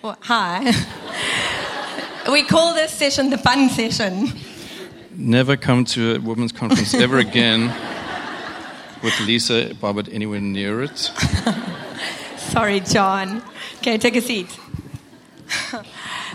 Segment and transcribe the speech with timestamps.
[0.00, 0.72] Well, hi.
[2.32, 4.28] we call this session the fun session.
[5.10, 7.74] Never come to a women's conference ever again
[9.02, 10.96] with Lisa Bobbert anywhere near it.
[12.36, 13.42] Sorry, John.
[13.78, 14.46] Okay, take a seat.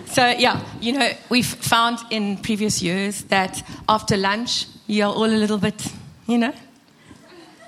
[0.07, 5.39] so, yeah, you know, we've found in previous years that after lunch, you're all a
[5.39, 5.87] little bit,
[6.27, 6.53] you know,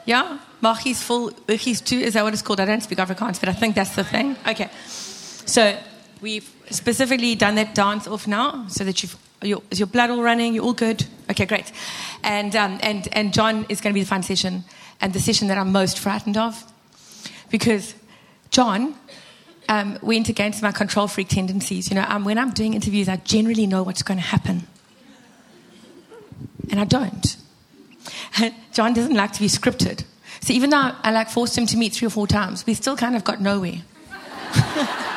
[0.03, 0.39] yeah?
[0.59, 2.59] Machi's full, he's too, is that what it's called?
[2.59, 4.35] I don't speak Afrikaans, but I think that's the thing.
[4.45, 4.69] Okay.
[5.45, 5.77] So,
[6.21, 10.21] we've specifically done that dance off now so that you've your, is your blood all
[10.21, 10.53] running?
[10.53, 11.05] You're all good?
[11.29, 11.71] Okay, great.
[12.23, 14.63] And, um, and, and John is going to be the fun session
[15.01, 16.63] and the session that I'm most frightened of
[17.49, 17.95] because
[18.49, 18.95] John
[19.69, 21.89] um, went against my control freak tendencies.
[21.89, 24.67] You know, um, when I'm doing interviews, I generally know what's going to happen.
[26.71, 27.37] And I don't.
[28.73, 30.03] John doesn't like to be scripted.
[30.41, 32.95] So even though I like forced him to meet three or four times, we still
[32.95, 33.81] kind of got nowhere.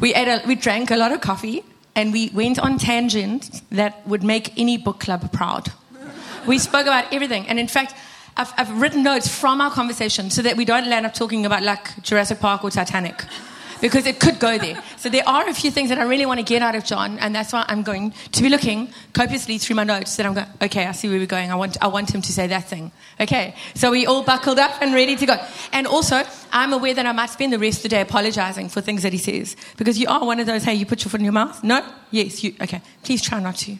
[0.00, 4.06] we ate a, we drank a lot of coffee and we went on tangents that
[4.06, 5.68] would make any book club proud.
[6.46, 7.94] We spoke about everything, and in fact,
[8.36, 11.62] I've, I've written notes from our conversation so that we don't land up talking about
[11.62, 13.24] like Jurassic Park or Titanic
[13.80, 14.82] because it could go there.
[14.96, 17.18] So there are a few things that I really want to get out of John,
[17.18, 20.16] and that's why I'm going to be looking copiously through my notes.
[20.16, 21.50] That I'm going, okay, I see where we're going.
[21.50, 22.92] I want, I want him to say that thing.
[23.20, 25.36] Okay, so we all buckled up and ready to go.
[25.72, 26.22] And also,
[26.52, 29.12] I'm aware that I might spend the rest of the day apologizing for things that
[29.12, 30.64] he says because you are one of those.
[30.64, 31.62] Hey, you put your foot in your mouth.
[31.62, 32.54] No, yes, you.
[32.60, 33.76] Okay, please try not to.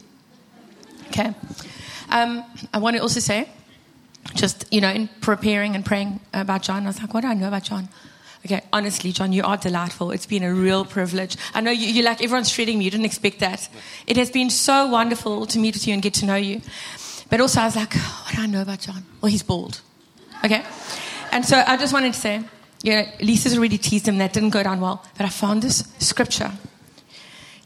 [1.09, 1.35] Okay,
[2.09, 3.49] um, I want to also say.
[4.35, 7.35] Just, you know, in preparing and praying about John, I was like, what do I
[7.35, 7.89] know about John?
[8.45, 10.13] Okay, honestly, John, you are delightful.
[10.13, 11.37] It's been a real privilege.
[11.53, 12.87] I know you, you like everyone's shredding me.
[12.87, 13.69] You didn't expect that.
[14.07, 16.63] It has been so wonderful to meet with you and get to know you.
[17.29, 19.05] But also, I was like, oh, what do I know about John?
[19.21, 19.83] Well, he's bald.
[20.43, 20.65] Okay?
[21.33, 22.43] And so I just wanted to say,
[22.83, 24.17] you know, Lisa's already teased him.
[24.19, 25.05] That didn't go down well.
[25.19, 26.51] But I found this scripture.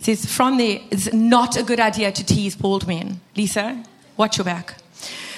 [0.01, 3.21] It says, from there, it's not a good idea to tease bald men.
[3.37, 3.81] Lisa,
[4.17, 4.75] watch your back.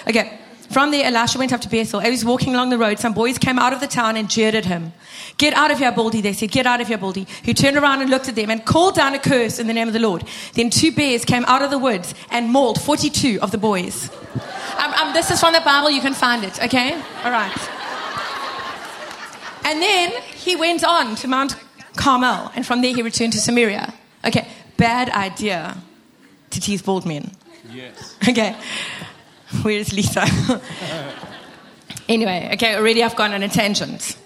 [0.09, 0.41] Okay.
[0.71, 2.01] From there, Elisha went up to Bethel.
[2.01, 4.29] As he was walking along the road, some boys came out of the town and
[4.29, 4.93] jeered at him.
[5.39, 6.51] Get out of here, Baldy, they said.
[6.51, 7.27] Get out of here, Baldy.
[7.43, 9.89] He turned around and looked at them and called down a curse in the name
[9.89, 10.25] of the Lord.
[10.55, 14.11] Then two bears came out of the woods and mauled 42 of the boys.
[14.79, 15.91] Um, um, this is from the Bible.
[15.91, 16.95] You can find it, okay?
[17.25, 17.57] All right.
[19.65, 21.57] And then he went on to Mount
[21.97, 23.93] Carmel, and from there he returned to Samaria.
[24.25, 25.77] Okay, bad idea
[26.51, 27.33] to tease bald men.
[27.73, 28.17] Yes.
[28.29, 28.57] Okay.
[29.63, 30.27] Where's Lisa?
[32.09, 34.17] anyway, okay, already I've gone on a tangent.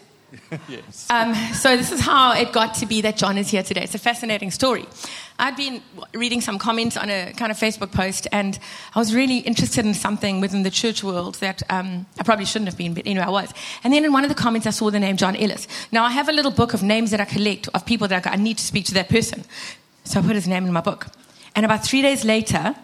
[0.69, 1.07] yes.
[1.11, 3.83] Um, so this is how it got to be that John is here today.
[3.83, 4.87] It's a fascinating story.
[5.39, 5.83] I'd been
[6.13, 8.59] reading some comments on a kind of Facebook post, and
[8.95, 12.69] I was really interested in something within the church world that um, I probably shouldn't
[12.69, 13.53] have been, but anyway, I was.
[13.83, 15.67] And then in one of the comments, I saw the name John Ellis.
[15.93, 18.33] Now, I have a little book of names that I collect of people that I,
[18.33, 19.45] I need to speak to that person.
[20.05, 21.07] So I put his name in my book.
[21.55, 22.75] And about three days later,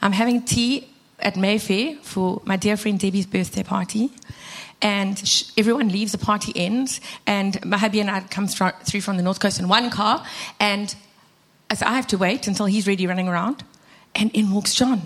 [0.00, 0.88] I'm having tea
[1.24, 4.10] at Mayfair for my dear friend Debbie's birthday party.
[4.82, 9.22] And sh- everyone leaves, the party ends, and hubby and I come through from the
[9.22, 10.24] North Coast in one car.
[10.60, 10.94] And
[11.74, 13.64] so I have to wait until he's ready running around.
[14.14, 15.02] And in walks John.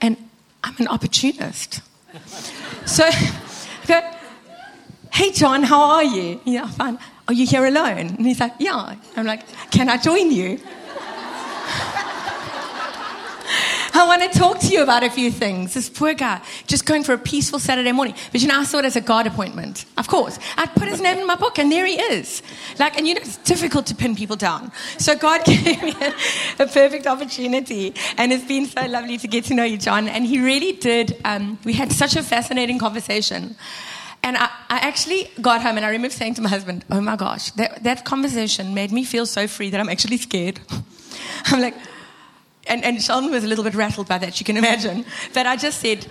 [0.00, 0.16] And
[0.62, 1.80] I'm an opportunist.
[2.86, 4.00] so I go,
[5.12, 6.40] Hey, John, how are you?
[6.44, 6.98] Yeah, fine.
[7.28, 7.98] Are you here alone?
[7.98, 8.94] And he's like, Yeah.
[9.16, 10.60] I'm like, Can I join you?
[13.94, 15.74] I want to talk to you about a few things.
[15.74, 18.14] This poor guy, just going for a peaceful Saturday morning.
[18.32, 19.84] But you know, I saw it as a God appointment.
[19.98, 20.38] Of course.
[20.56, 22.42] I'd put his name in my book, and there he is.
[22.78, 24.72] Like, and you know, it's difficult to pin people down.
[24.98, 26.14] So God gave me a,
[26.62, 27.94] a perfect opportunity.
[28.16, 30.08] And it's been so lovely to get to know you, John.
[30.08, 31.20] And he really did.
[31.24, 33.56] Um, we had such a fascinating conversation.
[34.24, 37.16] And I, I, actually got home and I remember saying to my husband, Oh my
[37.16, 40.60] gosh, that, that conversation made me feel so free that I'm actually scared.
[41.46, 41.74] I'm like,
[42.66, 45.04] and, and Sheldon was a little bit rattled by that, you can imagine.
[45.34, 46.06] But I just said,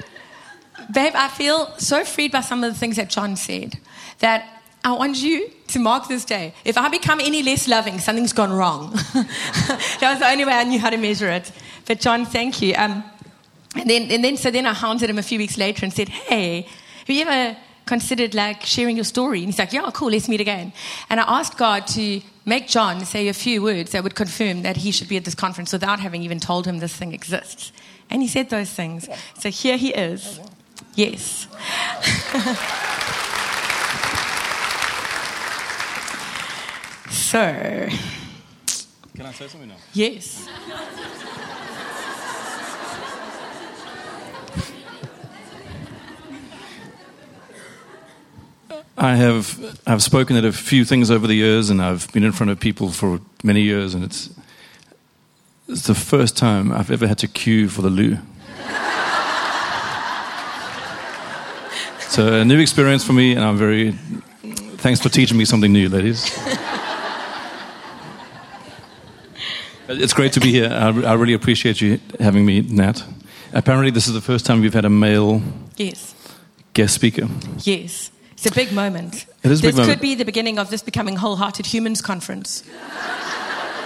[0.94, 3.77] Babe, I feel so freed by some of the things that John said
[4.19, 6.53] that I want you to mark this day.
[6.65, 8.92] If I become any less loving, something's gone wrong.
[9.13, 11.51] that was the only way I knew how to measure it.
[11.86, 12.74] But John, thank you.
[12.75, 13.04] Um,
[13.75, 16.09] and then, and then, so then I haunted him a few weeks later and said,
[16.09, 16.68] Hey,
[17.06, 19.39] have you ever considered like sharing your story?
[19.39, 20.74] And he's like, Yeah, cool, let's meet again.
[21.10, 24.78] And I asked God to make John say a few words that would confirm that
[24.78, 27.72] he should be at this conference without having even told him this thing exists.
[28.10, 29.07] And he said those things.
[29.39, 30.39] So here he is.
[30.95, 31.48] Yes.
[37.10, 37.88] so.
[39.16, 39.75] Can I say something now?
[39.94, 40.50] Yes.
[48.98, 52.32] I have I've spoken at a few things over the years, and I've been in
[52.32, 54.30] front of people for many years, and it's
[55.68, 58.18] it's the first time I've ever had to queue for the loo.
[62.10, 63.92] so a new experience for me, and I'm very
[64.78, 66.26] thanks for teaching me something new, ladies.
[69.88, 70.70] it's great to be here.
[70.70, 73.04] I, I really appreciate you having me, Nat.
[73.54, 75.42] Apparently, this is the first time we've had a male
[75.78, 76.14] Yes.
[76.74, 77.28] guest speaker.
[77.64, 78.11] Yes.
[78.44, 79.28] It's a big moment.
[79.44, 79.94] It is this big moment.
[79.94, 82.64] could be the beginning of this becoming wholehearted humans conference.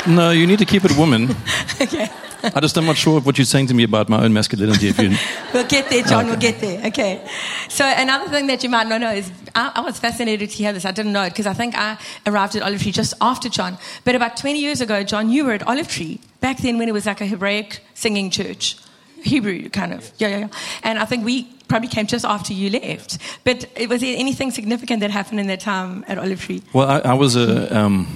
[0.08, 1.32] No, you need to keep it woman.
[1.82, 2.08] okay.
[2.42, 4.88] I just am not sure of what you're saying to me about my own masculinity.
[4.88, 5.10] If you,
[5.54, 6.28] We'll get there, John.
[6.28, 6.52] We'll Okay.
[6.52, 6.88] get there.
[6.88, 7.28] Okay.
[7.68, 10.72] So another thing that you might not know is I, I was fascinated to hear
[10.72, 10.86] this.
[10.86, 13.78] I didn't know it because I think I arrived at Olive Tree just after John.
[14.06, 16.94] But about 20 years ago, John, you were at Olive Tree back then when it
[16.94, 18.78] was like a Hebraic singing church.
[19.26, 20.12] Hebrew kind of.
[20.18, 20.48] Yeah, yeah, yeah.
[20.84, 23.18] And I think we probably came just after you left.
[23.44, 26.62] But was there anything significant that happened in that time at Olive Tree?
[26.74, 28.08] well, I, I was a um,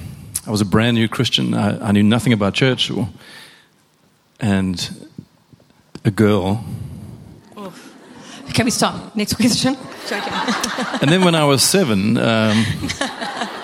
[0.47, 1.53] I was a brand new Christian.
[1.53, 3.09] I, I knew nothing about church, or,
[4.39, 5.09] and
[6.05, 6.63] a girl.
[8.53, 9.15] Can we stop?
[9.15, 9.77] Next question.
[11.01, 12.65] And then when I was seven, um,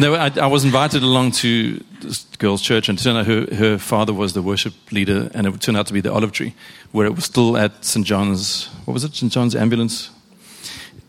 [0.00, 3.54] no, I, I was invited along to this girl's church, and it turned out her,
[3.54, 6.54] her father was the worship leader, and it turned out to be the Olive Tree,
[6.92, 8.04] where it was still at St.
[8.04, 8.66] John's.
[8.84, 9.14] What was it?
[9.14, 9.30] St.
[9.30, 10.10] John's Ambulance.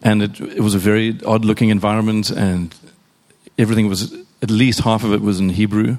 [0.04, 2.76] And it, it was a very odd-looking environment, and
[3.58, 5.98] everything was at least half of it was in Hebrew,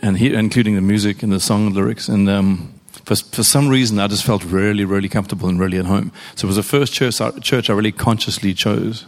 [0.00, 2.08] and he, including the music and the song lyrics.
[2.08, 2.74] And um,
[3.04, 6.12] for, for some reason, I just felt really, really comfortable and really at home.
[6.36, 9.04] So it was the first church, church I really consciously chose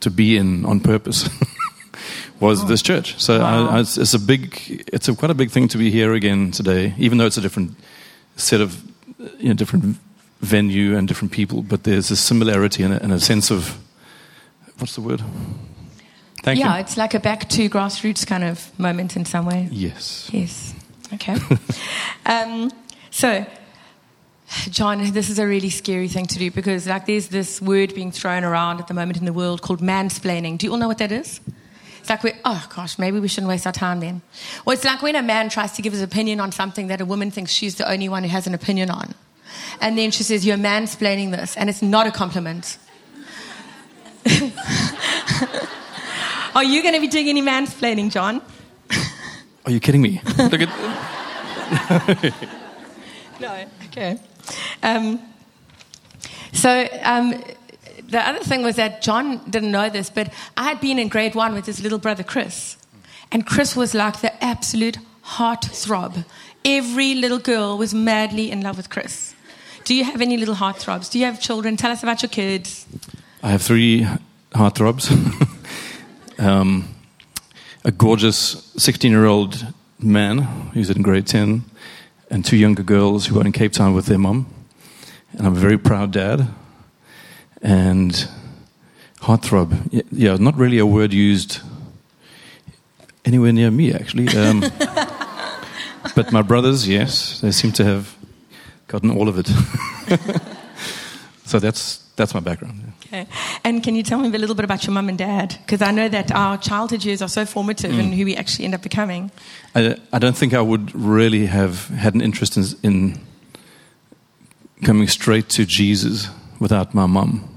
[0.00, 1.28] to be in on purpose.
[2.40, 3.20] was this church?
[3.20, 3.68] So Wow.
[3.68, 6.12] I, I, it's, it's a big, it's a, quite a big thing to be here
[6.14, 7.76] again today, even though it's a different
[8.36, 8.82] set of,
[9.38, 9.96] you know, different
[10.40, 11.62] venue and different people.
[11.62, 13.78] But there's a similarity and a, and a sense of,
[14.78, 15.22] what's the word?
[16.42, 16.80] Thank yeah, you.
[16.80, 19.68] it's like a back to grassroots kind of moment in some way.
[19.70, 20.28] Yes.
[20.32, 20.74] Yes.
[21.14, 21.36] Okay.
[22.26, 22.70] um,
[23.10, 23.46] so,
[24.70, 28.10] John, this is a really scary thing to do because, like, there's this word being
[28.10, 30.58] thrown around at the moment in the world called mansplaining.
[30.58, 31.40] Do you all know what that is?
[32.02, 34.22] It's like we oh gosh, maybe we shouldn't waste our time then.
[34.64, 37.04] Well, it's like when a man tries to give his opinion on something that a
[37.04, 39.14] woman thinks she's the only one who has an opinion on.
[39.80, 42.76] And then she says, You're mansplaining this, and it's not a compliment.
[46.56, 48.42] Are you going to be doing any mansplaining, John?
[49.64, 50.20] Are you kidding me?
[50.38, 50.68] Look at,
[53.40, 53.64] No.
[53.86, 54.18] Okay.
[54.82, 55.20] Um,
[56.52, 57.40] so um,
[58.12, 61.34] the other thing was that John didn't know this, but I had been in grade
[61.34, 62.76] one with his little brother Chris,
[63.32, 66.24] and Chris was like the absolute heartthrob.
[66.64, 69.34] Every little girl was madly in love with Chris.
[69.84, 71.10] Do you have any little heartthrobs?
[71.10, 71.76] Do you have children?
[71.76, 72.86] Tell us about your kids.
[73.42, 74.06] I have three
[74.52, 75.10] heartthrobs.
[76.38, 76.94] um,
[77.84, 79.66] a gorgeous 16 year old
[79.98, 80.38] man
[80.74, 81.62] who's in grade 10,
[82.30, 84.46] and two younger girls who are in Cape Town with their mum.
[85.32, 86.46] And I'm a very proud dad.
[87.62, 88.28] And
[89.20, 91.60] heartthrob, yeah, not really a word used
[93.24, 94.28] anywhere near me, actually.
[94.36, 94.60] Um,
[96.14, 98.16] but my brothers, yes, they seem to have
[98.88, 99.46] gotten all of it.
[101.44, 102.92] so that's, that's my background.
[103.06, 103.26] Okay.
[103.64, 105.56] And can you tell me a little bit about your mum and dad?
[105.64, 108.74] Because I know that our childhood years are so formative in who we actually end
[108.74, 109.30] up becoming.
[109.74, 113.20] I, I don't think I would really have had an interest in, in
[114.82, 116.28] coming straight to Jesus
[116.58, 117.51] without my mum.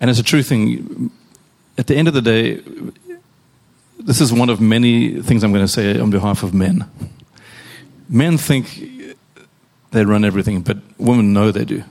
[0.00, 1.10] And it's a true thing.
[1.78, 2.60] At the end of the day,
[3.98, 6.84] this is one of many things I'm going to say on behalf of men.
[8.08, 8.84] Men think
[9.90, 11.82] they run everything, but women know they do.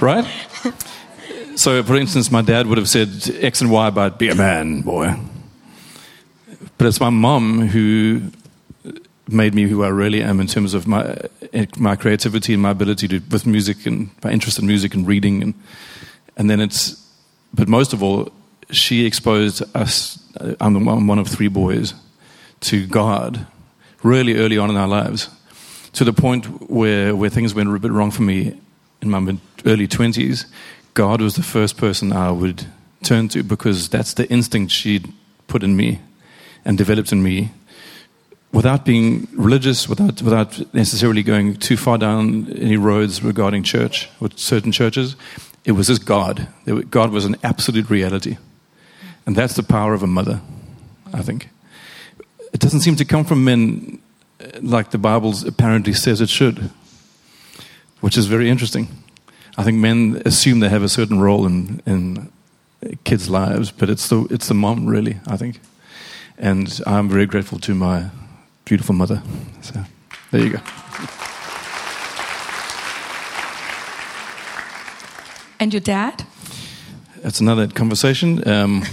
[0.00, 0.26] right?
[1.56, 3.08] So, for instance, my dad would have said
[3.40, 5.16] X and Y about be a man, boy.
[6.78, 8.30] But it's my mum who
[9.28, 11.16] made me who I really am in terms of my
[11.52, 15.06] eh, my creativity and my ability to with music and my interest in music and
[15.06, 15.54] reading and
[16.36, 17.02] and then it's
[17.52, 18.30] but most of all
[18.70, 21.94] she exposed us eh, I'm the one one of three boys
[22.60, 23.46] to God
[24.02, 25.28] really early on in our lives
[25.94, 28.58] to the point where where things went a bit wrong for me
[29.02, 30.46] in my mid, early 20s
[30.94, 32.66] God was the first person I would
[33.02, 35.12] turn to because that's the instinct she'd
[35.48, 36.00] put in me
[36.64, 37.50] and developed in me
[38.52, 44.38] without being religious, without, without necessarily going too far down any roads regarding church with
[44.38, 45.16] certain churches,
[45.64, 46.48] it was just God.
[46.90, 48.38] God was an absolute reality.
[49.26, 50.40] And that's the power of a mother,
[51.12, 51.48] I think.
[52.52, 53.98] It doesn't seem to come from men
[54.40, 56.70] uh, like the Bible apparently says it should,
[58.00, 58.88] which is very interesting.
[59.58, 62.30] I think men assume they have a certain role in, in
[63.04, 65.60] kids' lives, but it's the, it's the mom, really, I think.
[66.38, 68.10] And I'm very grateful to my
[68.66, 69.22] beautiful mother.
[69.62, 69.84] So
[70.32, 70.58] there you go.
[75.58, 76.24] And your dad?
[77.22, 78.46] That's another conversation.
[78.46, 78.84] Um,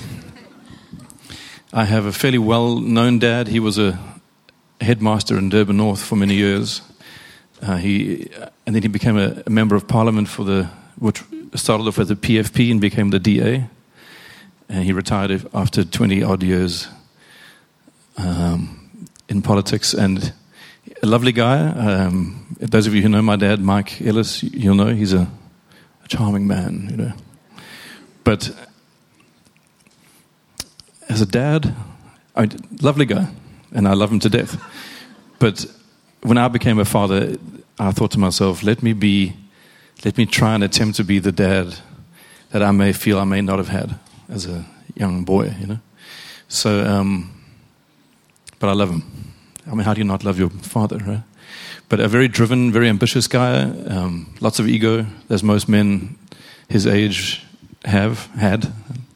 [1.73, 3.47] I have a fairly well known dad.
[3.47, 3.99] He was a
[4.79, 6.81] headmaster in Durban North for many years.
[7.61, 8.29] Uh, he,
[8.67, 11.23] and then he became a, a, member of parliament for the, which
[11.55, 13.67] started off as the PFP and became the DA.
[14.69, 16.87] And he retired after 20 odd years
[18.17, 18.82] um,
[19.33, 19.93] in politics.
[19.93, 20.33] And
[21.01, 21.67] a lovely guy.
[21.67, 25.27] Um, those of you who know my dad, Mike Ellis, you'll know he's a
[26.03, 27.13] a charming man, you know.
[28.23, 28.51] But
[31.09, 31.73] as a dad,
[32.35, 32.49] I
[32.81, 33.27] lovely guy,
[33.71, 34.61] and I love him to death.
[35.39, 35.65] But
[36.21, 37.37] when I became a father,
[37.79, 39.33] I thought to myself, let me be,
[40.05, 41.75] let me try and attempt to be the dad
[42.51, 43.99] that I may feel I may not have had
[44.29, 45.79] as a young boy, you know.
[46.47, 47.43] So, um,
[48.59, 49.12] but I love him.
[49.67, 51.23] I mean, how do you not love your father, right?
[51.93, 53.61] but a very driven, very ambitious guy.
[53.63, 56.17] Um, lots of ego, as most men
[56.67, 57.45] his age
[57.85, 58.73] have had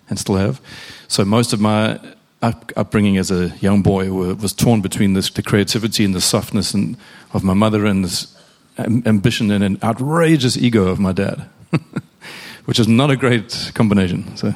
[0.10, 0.62] and still have.
[1.08, 2.00] So most of my
[2.44, 6.22] up, upbringing as a young boy were, was torn between this, the creativity and the
[6.22, 6.98] softness and,
[7.34, 8.38] of my mother and this
[8.78, 11.50] ambition and an outrageous ego of my dad,
[12.66, 14.38] which is not a great combination.
[14.38, 14.54] So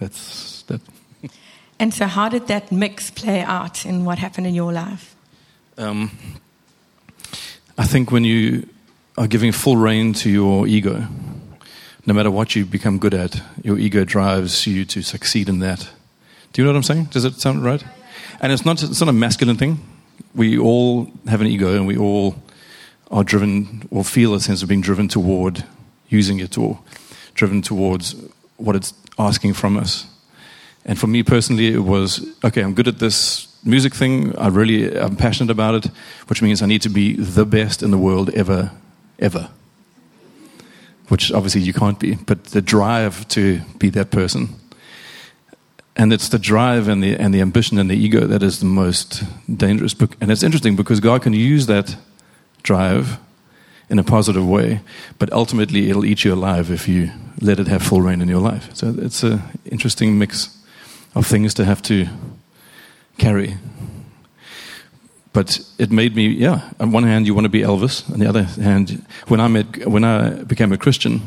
[0.00, 0.80] that's that.
[1.78, 5.14] And so, how did that mix play out in what happened in your life?
[5.78, 6.10] Um,
[7.78, 8.68] I think when you
[9.16, 11.06] are giving full rein to your ego,
[12.04, 15.88] no matter what you become good at, your ego drives you to succeed in that.
[16.52, 17.04] Do you know what I'm saying?
[17.12, 17.84] Does it sound right?
[18.40, 19.78] And it's not, it's not a masculine thing.
[20.34, 22.34] We all have an ego and we all
[23.12, 25.64] are driven or feel a sense of being driven toward
[26.08, 26.80] using it or
[27.34, 28.16] driven towards
[28.56, 30.06] what it's asking from us.
[30.84, 34.96] And for me personally, it was okay, I'm good at this music thing, I really
[34.96, 35.90] I'm passionate about it,
[36.28, 38.70] which means I need to be the best in the world ever,
[39.18, 39.50] ever.
[41.08, 44.48] Which obviously you can't be, but the drive to be that person.
[45.96, 48.66] And it's the drive and the, and the ambition and the ego that is the
[48.66, 49.96] most dangerous.
[50.20, 51.96] And it's interesting because God can use that
[52.62, 53.18] drive
[53.90, 54.80] in a positive way,
[55.18, 57.10] but ultimately it'll eat you alive if you
[57.40, 58.68] let it have full reign in your life.
[58.74, 60.56] So it's an interesting mix
[61.14, 62.06] of things to have to
[63.18, 63.56] carry.
[65.32, 66.70] But it made me, yeah.
[66.80, 68.10] On one hand, you want to be Elvis.
[68.12, 71.20] On the other hand, when I met, when I became a Christian,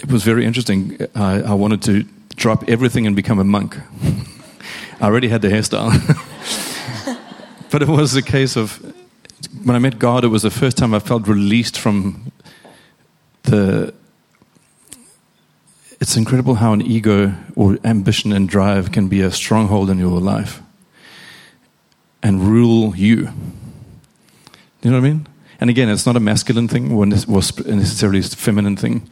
[0.00, 0.98] it was very interesting.
[1.14, 2.04] I, I wanted to
[2.36, 3.76] drop everything and become a monk.
[5.00, 5.92] I already had the hairstyle,
[7.70, 8.80] but it was a case of
[9.64, 10.24] when I met God.
[10.24, 12.32] It was the first time I felt released from
[13.44, 13.94] the
[16.00, 20.20] it's incredible how an ego or ambition and drive can be a stronghold in your
[20.20, 20.62] life
[22.22, 23.30] and rule you.
[24.82, 25.26] You know what I mean?
[25.60, 29.10] And again, it's not a masculine thing or necessarily a feminine thing.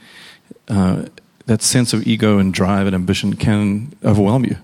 [0.69, 1.07] Uh,
[1.47, 4.57] that sense of ego and drive and ambition can overwhelm you.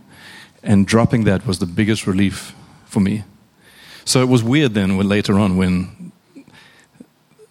[0.63, 2.55] And dropping that was the biggest relief
[2.87, 3.25] for me.
[4.05, 6.13] So it was weird then when later on when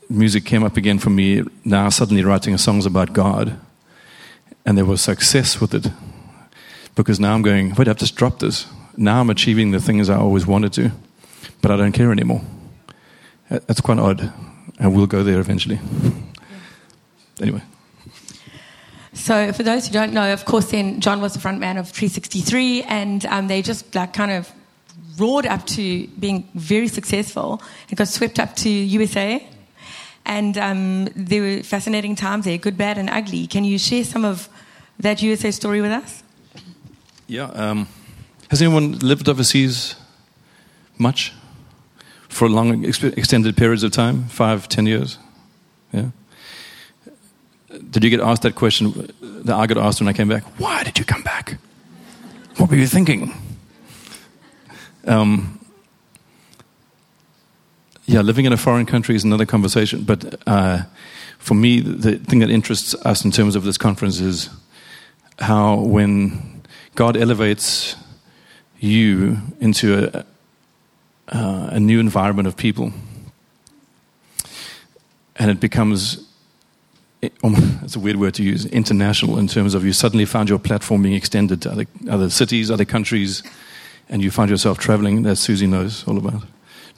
[0.09, 3.57] music came up again for me, now suddenly writing songs about God
[4.65, 5.87] and there was success with it.
[6.95, 8.67] Because now I'm going, wait, I've just dropped this.
[8.97, 10.91] Now I'm achieving the things I always wanted to,
[11.61, 12.41] but I don't care anymore.
[13.49, 14.31] That's quite odd,
[14.79, 15.79] and we'll go there eventually.
[17.41, 17.61] Anyway.
[19.13, 21.91] So, for those who don't know, of course, then John was the front man of
[21.91, 24.51] Tree63, and um, they just like kind of
[25.17, 29.45] roared up to being very successful and got swept up to USA
[30.25, 33.47] and um, there were fascinating times there, good, bad, and ugly.
[33.47, 34.49] Can you share some of
[34.99, 36.23] that USA story with us?
[37.27, 37.45] Yeah.
[37.45, 37.87] Um,
[38.49, 39.95] has anyone lived overseas
[40.97, 41.33] much
[42.29, 44.25] for long, extended periods of time?
[44.25, 45.17] Five, ten years?
[45.91, 46.09] Yeah.
[47.89, 50.43] Did you get asked that question that I got asked when I came back?
[50.59, 51.57] Why did you come back?
[52.57, 53.33] What were you thinking?
[55.07, 55.60] Um,
[58.11, 60.03] yeah, living in a foreign country is another conversation.
[60.03, 60.83] But uh,
[61.39, 64.49] for me, the thing that interests us in terms of this conference is
[65.39, 66.61] how when
[66.95, 67.95] God elevates
[68.79, 70.25] you into a,
[71.29, 72.91] uh, a new environment of people,
[75.37, 76.27] and it becomes
[77.21, 81.03] it's a weird word to use international in terms of you suddenly found your platform
[81.03, 83.41] being extended to other, other cities, other countries,
[84.09, 86.43] and you find yourself traveling, as Susie knows all about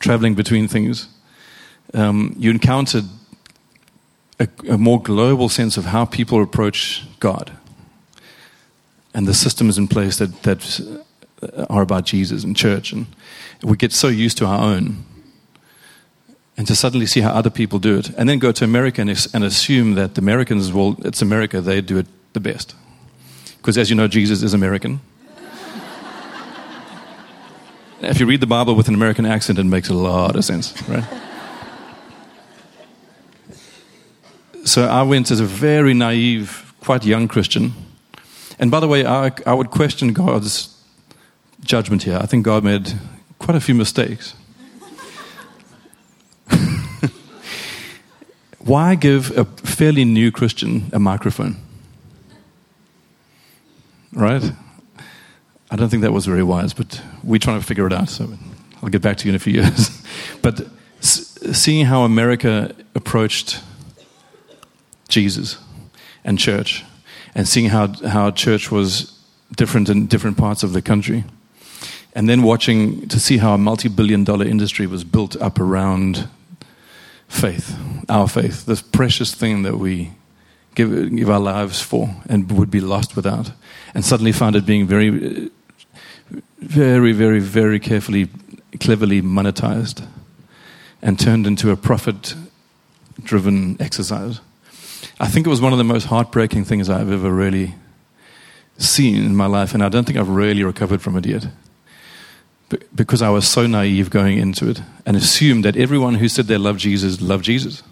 [0.03, 1.07] traveling between things,
[1.93, 3.05] um, you encountered
[4.39, 7.51] a, a more global sense of how people approach God
[9.13, 10.99] and the systems in place that, that
[11.69, 12.91] are about Jesus and church.
[12.91, 13.05] And
[13.63, 15.05] we get so used to our own.
[16.57, 19.09] And to suddenly see how other people do it, and then go to America and,
[19.33, 22.75] and assume that the Americans, well, it's America, they do it the best.
[23.57, 24.99] Because as you know, Jesus is American.
[28.03, 30.73] If you read the Bible with an American accent, it makes a lot of sense,
[30.89, 31.03] right?
[34.65, 37.73] so I went as a very naive, quite young Christian.
[38.59, 40.69] And by the way, I, I would question God's
[41.63, 42.17] judgment here.
[42.21, 42.93] I think God made
[43.39, 44.35] quite a few mistakes.
[48.59, 51.57] Why give a fairly new Christian a microphone?
[54.13, 54.51] Right?
[55.73, 58.07] I don't think that was very wise, but we're trying to figure it out.
[58.07, 58.29] So
[58.83, 60.05] I'll get back to you in a few years.
[60.43, 60.67] but
[61.01, 63.59] seeing how America approached
[65.09, 65.57] Jesus
[66.23, 66.83] and church,
[67.33, 69.19] and seeing how, how church was
[69.55, 71.23] different in different parts of the country,
[72.13, 76.29] and then watching to see how a multi billion dollar industry was built up around
[77.27, 77.75] faith,
[78.09, 80.11] our faith, this precious thing that we
[80.75, 83.51] give, give our lives for and would be lost without.
[83.95, 85.49] And suddenly found it being very,
[86.63, 88.29] very, very, very carefully,
[88.79, 90.05] cleverly monetized
[91.01, 92.35] and turned into a profit
[93.23, 94.39] driven exercise.
[95.19, 97.75] I think it was one of the most heartbreaking things I've ever really
[98.77, 101.47] seen in my life, and I don't think I've really recovered from it yet
[102.95, 106.57] because I was so naive going into it and assumed that everyone who said they
[106.57, 107.83] loved Jesus loved Jesus.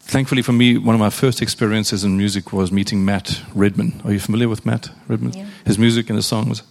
[0.00, 4.00] Thankfully for me, one of my first experiences in music was meeting Matt Redman.
[4.04, 5.32] Are you familiar with Matt Redman?
[5.32, 5.46] Yeah.
[5.64, 6.62] His music and his songs.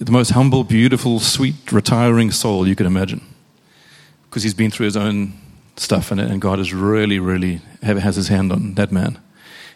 [0.00, 3.20] The most humble, beautiful, sweet, retiring soul you could imagine.
[4.24, 5.32] Because he's been through his own
[5.76, 9.18] stuff and, and God has really, really have, has his hand on that man.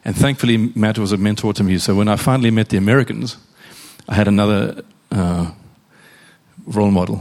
[0.04, 1.78] And thankfully, Matt was a mentor to me.
[1.78, 3.36] So when I finally met the Americans,
[4.08, 5.50] I had another uh,
[6.66, 7.20] role model.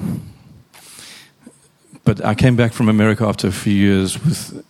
[2.03, 4.63] But I came back from America after a few years with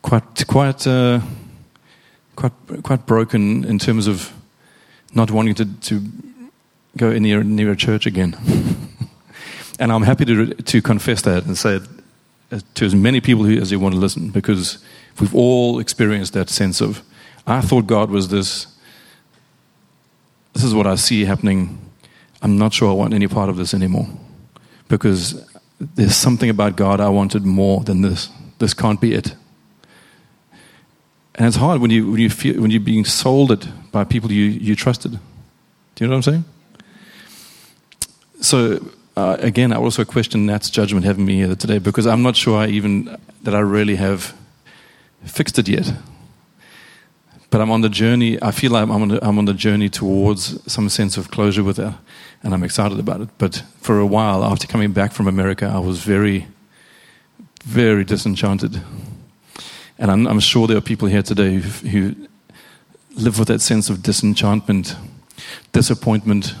[0.00, 1.20] quite, quite, uh,
[2.36, 4.32] quite, quite broken in terms of
[5.12, 6.02] not wanting to, to
[6.96, 8.36] go near, near a church again.
[9.78, 11.82] and I'm happy to, to confess that and say it
[12.50, 14.78] uh, to as many people who, as you want to listen, because
[15.20, 17.02] we've all experienced that sense of,
[17.46, 18.66] I thought God was this,
[20.54, 21.78] this is what I see happening
[22.42, 24.06] I'm not sure I want any part of this anymore
[24.88, 25.44] because
[25.80, 28.30] there's something about God I wanted more than this.
[28.58, 29.34] This can't be it.
[31.34, 34.32] And it's hard when you when you feel when you're being sold it by people
[34.32, 35.12] you, you trusted.
[35.12, 35.18] Do
[36.04, 36.44] you know what I'm saying?
[38.40, 38.78] So
[39.16, 42.58] uh, again, I also question Nat's judgment having me here today because I'm not sure
[42.58, 44.34] I even that I really have
[45.24, 45.92] fixed it yet
[47.50, 48.40] but I'm on the journey.
[48.42, 51.64] I feel like I'm on, the, I'm on the journey towards some sense of closure
[51.64, 51.98] with her,
[52.42, 53.28] and I'm excited about it.
[53.38, 56.46] But for a while, after coming back from America, I was very,
[57.64, 58.82] very disenchanted.
[59.98, 62.28] And I'm, I'm sure there are people here today who, who
[63.14, 64.94] live with that sense of disenchantment,
[65.72, 66.54] disappointment,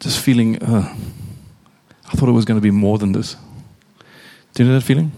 [0.00, 0.94] just feeling, uh,
[2.06, 3.36] I thought it was going to be more than this.
[4.54, 5.12] Do you know that feeling?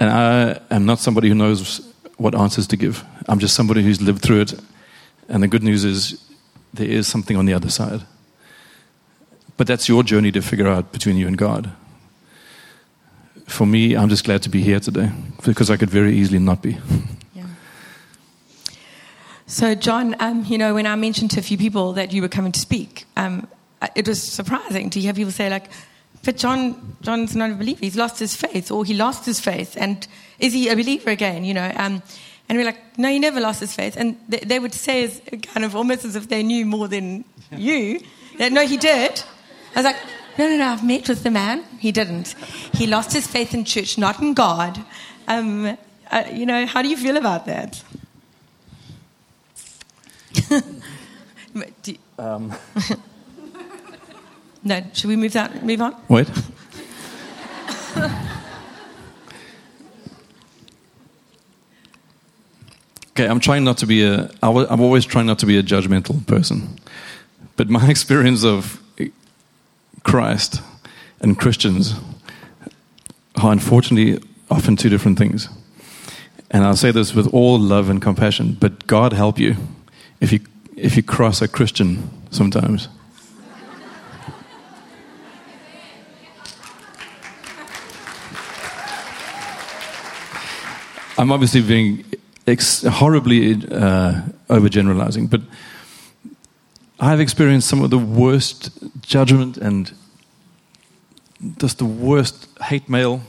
[0.00, 3.04] And I am not somebody who knows what answers to give.
[3.28, 4.54] I'm just somebody who's lived through it.
[5.28, 6.22] And the good news is
[6.74, 8.02] there is something on the other side.
[9.56, 11.70] But that's your journey to figure out between you and God.
[13.46, 15.10] For me, I'm just glad to be here today
[15.44, 16.78] because I could very easily not be.
[19.46, 22.28] So, John, um, you know, when I mentioned to a few people that you were
[22.28, 23.48] coming to speak, um,
[23.94, 25.70] it was surprising to hear people say, like,
[26.24, 27.80] but John, John's not a believer.
[27.80, 30.06] He's lost his faith, or he lost his faith, and
[30.38, 31.44] is he a believer again?
[31.44, 32.02] You know, um,
[32.48, 33.96] and we're like, no, he never lost his faith.
[33.96, 37.24] And they, they would say, as, kind of almost as if they knew more than
[37.50, 38.00] you,
[38.38, 39.22] that no, he did.
[39.74, 39.96] I was like,
[40.38, 41.64] no, no, no, I've met with the man.
[41.78, 42.34] He didn't.
[42.74, 44.82] He lost his faith in church, not in God.
[45.28, 45.76] Um,
[46.10, 47.82] uh, you know, how do you feel about that?
[51.82, 52.52] do, um.
[54.64, 55.64] No, should we move that?
[55.64, 55.96] Move on.
[56.08, 56.30] Wait.
[63.10, 64.30] okay, I'm trying not to be a.
[64.42, 66.78] I'm always trying not to be a judgmental person,
[67.56, 68.80] but my experience of
[70.04, 70.62] Christ
[71.20, 71.94] and Christians
[73.36, 75.48] are unfortunately often two different things.
[76.52, 79.56] And I'll say this with all love and compassion, but God help you
[80.22, 80.40] if you,
[80.76, 82.88] if you cross a Christian sometimes.
[91.18, 92.04] I'm obviously being
[92.46, 95.40] ex- horribly uh, overgeneralizing, but
[97.00, 98.70] I've experienced some of the worst
[99.02, 99.92] judgment and
[101.58, 103.22] just the worst hate mail,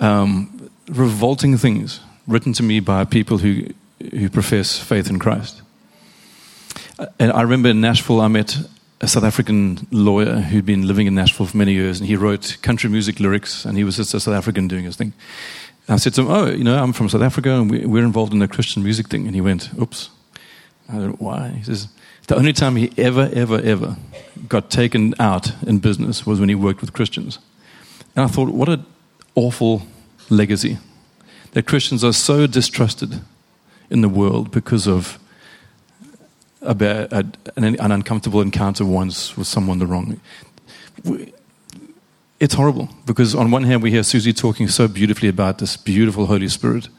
[0.00, 3.66] um, revolting things written to me by people who,
[4.10, 5.62] who profess faith in Christ.
[7.18, 8.56] And I remember in Nashville, I met
[9.00, 12.56] a South African lawyer who'd been living in Nashville for many years, and he wrote
[12.62, 15.12] country music lyrics, and he was just a South African doing his thing.
[15.86, 18.04] And I said to him, "Oh, you know, I'm from South Africa, and we, we're
[18.04, 20.10] involved in the Christian music thing." And he went, "Oops."
[20.88, 21.48] I don't know why.
[21.48, 21.88] He says
[22.26, 23.96] the only time he ever, ever, ever
[24.48, 27.38] got taken out in business was when he worked with Christians.
[28.14, 28.84] And I thought, what an
[29.34, 29.82] awful
[30.30, 30.78] legacy
[31.52, 33.20] that Christians are so distrusted
[33.90, 35.18] in the world because of
[36.66, 37.24] a, ba- a,
[37.56, 40.20] an, an uncomfortable encounter once with someone the wrong.
[41.04, 41.32] We-
[42.38, 46.26] It's horrible because on one hand we hear Susie talking so beautifully about this beautiful
[46.26, 46.90] Holy Spirit,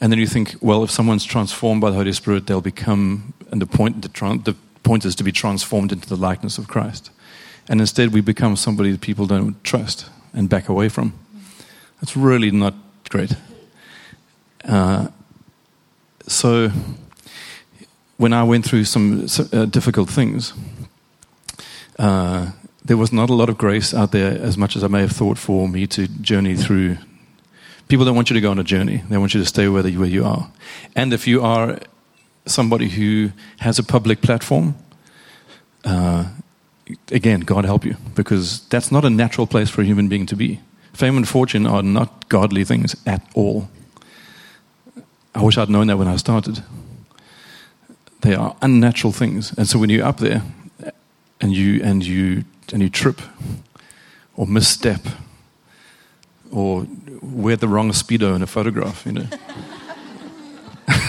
[0.00, 3.60] and then you think, well, if someone's transformed by the Holy Spirit, they'll become, and
[3.62, 4.08] the point, the,
[4.44, 7.10] the point is to be transformed into the likeness of Christ.
[7.68, 11.12] And instead, we become somebody that people don't trust and back away from.
[12.00, 12.74] That's really not
[13.10, 13.36] great.
[14.64, 15.08] Uh,
[16.26, 16.70] so,
[18.20, 20.52] when I went through some uh, difficult things,
[21.98, 22.50] uh,
[22.84, 25.12] there was not a lot of grace out there as much as I may have
[25.12, 26.98] thought for me to journey through.
[27.88, 29.86] People don't want you to go on a journey, they want you to stay where,
[29.86, 30.50] you are.
[30.94, 31.78] And if you are
[32.44, 33.30] somebody who
[33.60, 34.74] has a public platform,
[35.86, 36.28] uh,
[37.10, 40.36] again, God help you, because that's not a natural place for a human being to
[40.36, 40.60] be.
[40.92, 43.70] Fame and fortune are not godly things at all.
[45.34, 46.62] I wish I'd known that when I started.
[48.20, 50.42] They are unnatural things, and so when you're up there,
[51.40, 53.20] and you and you and you trip,
[54.36, 55.00] or misstep,
[56.50, 56.86] or
[57.22, 59.26] wear the wrong speedo in a photograph, you know.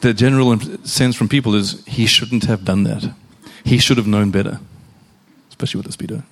[0.00, 3.12] the general sense from people is he shouldn't have done that.
[3.64, 4.60] He should have known better,
[5.48, 6.22] especially with the speedo.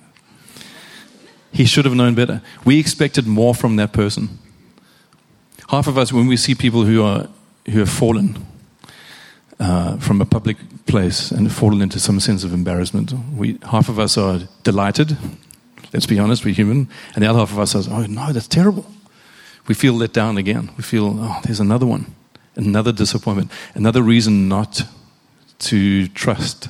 [1.51, 2.41] He should have known better.
[2.65, 4.39] We expected more from that person.
[5.69, 7.27] Half of us, when we see people who are
[7.69, 8.37] who have fallen
[9.59, 13.99] uh, from a public place and fallen into some sense of embarrassment, we half of
[13.99, 15.17] us are delighted.
[15.93, 18.47] Let's be honest, we're human, and the other half of us says, "Oh no, that's
[18.47, 18.85] terrible."
[19.67, 20.69] We feel let down again.
[20.77, 22.15] We feel, "Oh, there's another one."
[22.57, 24.83] another disappointment, another reason not
[25.59, 26.69] to trust.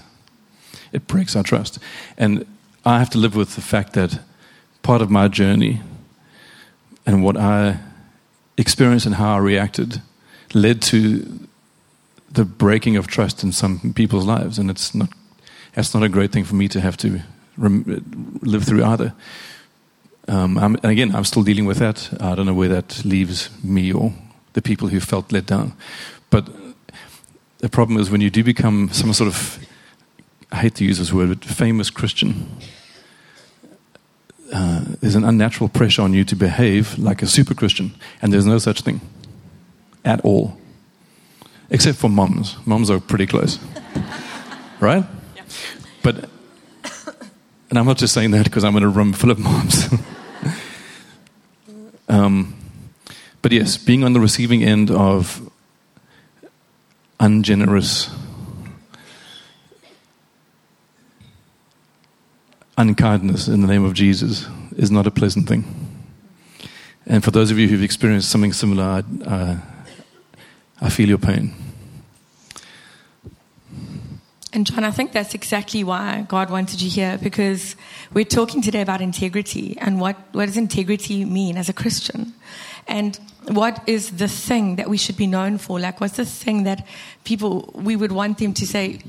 [0.92, 1.80] It breaks our trust.
[2.18, 2.46] And
[2.86, 4.20] I have to live with the fact that
[4.84, 5.82] part of my journey
[7.06, 7.80] and what I
[8.58, 10.02] experienced and how I reacted
[10.54, 11.48] led to
[12.32, 14.60] the breaking of trust in some people's lives.
[14.60, 15.10] And it's not,
[15.74, 17.22] that's not a great thing for me to have to
[17.58, 19.14] live through either.
[20.28, 22.10] Um, and again, I'm still dealing with that.
[22.20, 24.14] I don't know where that leaves me or
[24.54, 25.74] the people who felt let down.
[26.30, 26.50] But
[27.60, 29.60] the problem is when you do become some sort of,
[30.52, 32.58] I hate to use this word, but famous Christian,
[34.54, 38.46] uh, there's an unnatural pressure on you to behave like a super Christian, and there's
[38.46, 39.02] no such thing
[40.08, 40.58] at all.
[41.70, 42.56] Except for moms.
[42.66, 43.60] Moms are pretty close.
[44.80, 45.04] right?
[45.36, 45.44] Yeah.
[46.02, 46.30] But,
[47.70, 49.94] and I'm not just saying that because I'm in a room full of moms.
[52.10, 52.56] um,
[53.42, 55.42] but yes, being on the receiving end of
[57.20, 58.10] ungenerous,
[62.78, 65.66] unkindness in the name of Jesus is not a pleasant thing.
[67.06, 69.58] And for those of you who've experienced something similar, I, uh,
[70.82, 71.54] I feel your pain.
[74.54, 77.76] And John, I think that's exactly why God wanted you here because
[78.14, 82.34] we're talking today about integrity and what, what does integrity mean as a Christian?
[82.88, 85.80] And what is the thing that we should be known for?
[85.80, 86.88] Like, what's the thing that
[87.24, 89.02] people, we would want them to say,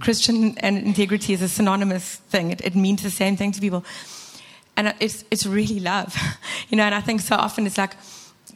[0.00, 2.50] Christian and integrity is a synonymous thing.
[2.50, 3.84] It, it means the same thing to people.
[4.76, 6.16] And it's, it's really love.
[6.68, 7.96] You know, and I think so often it's like,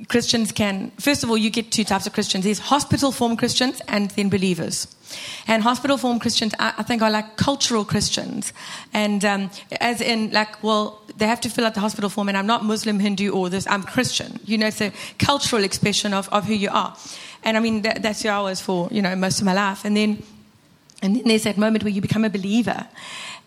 [0.08, 2.44] Christians can, first of all, you get two types of Christians.
[2.44, 4.94] There's hospital form Christians and then believers.
[5.46, 8.52] And hospital form Christians, I, I think, are like cultural Christians.
[8.92, 12.36] And um, as in, like, well, they have to fill out the hospital form, and
[12.36, 14.40] I'm not Muslim, Hindu, or this, I'm Christian.
[14.44, 16.96] You know, it's a cultural expression of, of who you are.
[17.44, 19.84] And I mean, that, that's who I was for, you know, most of my life.
[19.84, 20.22] And then,
[21.02, 22.86] and then there's that moment where you become a believer.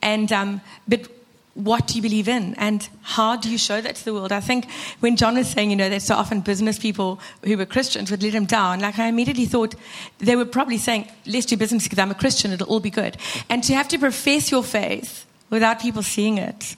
[0.02, 1.10] And, um, but
[1.58, 4.32] what do you believe in and how do you show that to the world?
[4.32, 7.66] I think when John was saying, you know, that so often business people who were
[7.66, 9.76] Christians would let him down, like I immediately thought
[10.20, 13.18] they were probably saying, let's do business because I'm a Christian, it'll all be good.
[13.50, 16.76] And to have to profess your faith without people seeing it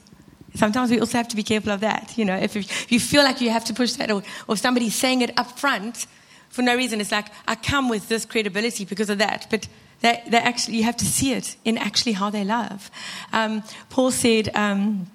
[0.56, 2.18] Sometimes we also have to be careful of that.
[2.18, 2.56] You know, if,
[2.92, 6.08] you feel like you have to push that, or, or somebody's saying it up front
[6.50, 9.48] for no reason, it's like, I come with this credibility because of that.
[9.50, 9.68] But
[10.02, 12.90] they, they actually, you have to see it in actually how they love.
[13.34, 15.08] Um, Paul said, um,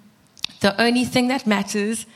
[0.61, 2.07] the only thing that matters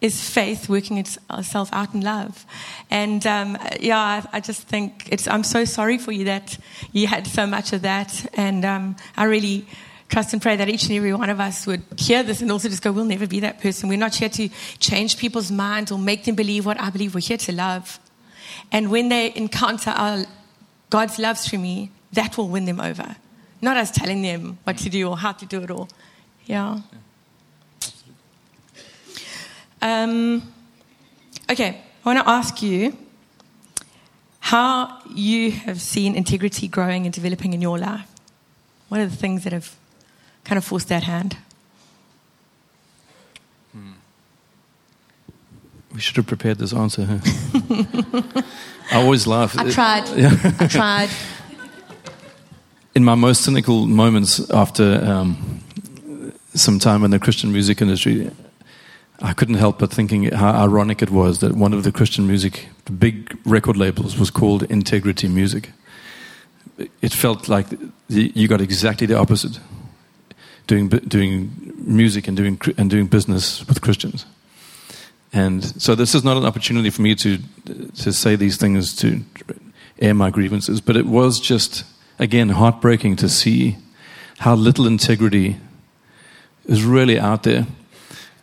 [0.00, 2.44] is faith working itself out in love.
[2.90, 6.58] And um, yeah, I, I, just think it's, I'm so sorry for you that
[6.92, 8.28] you had so much of that.
[8.34, 9.66] And um, I really
[10.08, 12.68] trust and pray that each and every one of us would hear this and also
[12.68, 13.88] just go, we'll never be that person.
[13.88, 17.14] We're not here to change people's minds or make them believe what I believe.
[17.14, 17.98] We're here to love.
[18.70, 20.24] And when they encounter our,
[20.90, 23.16] God's love through me, that will win them over.
[23.62, 25.88] Not us telling them what to do or how to do it all.
[26.44, 26.80] Yeah.
[29.80, 30.52] Um,
[31.50, 32.96] okay, I want to ask you
[34.40, 38.08] how you have seen integrity growing and developing in your life.
[38.88, 39.74] What are the things that have
[40.44, 41.36] kind of forced that hand?
[43.72, 43.92] Hmm.
[45.92, 47.04] We should have prepared this answer.
[47.04, 47.18] Huh?
[48.92, 49.58] I always laugh.
[49.58, 50.04] I tried.
[50.60, 51.10] I tried.
[52.96, 55.60] In my most cynical moments after um,
[56.54, 58.30] some time in the Christian music industry,
[59.20, 62.70] I couldn't help but thinking how ironic it was that one of the Christian music,
[62.86, 65.72] the big record labels, was called Integrity Music.
[67.02, 67.66] It felt like
[68.08, 69.60] you got exactly the opposite,
[70.66, 74.24] doing doing music and doing and doing business with Christians.
[75.34, 77.40] And so this is not an opportunity for me to
[78.04, 79.20] to say these things to
[79.98, 81.84] air my grievances, but it was just
[82.18, 83.76] again heartbreaking to see
[84.38, 85.56] how little integrity
[86.66, 87.66] is really out there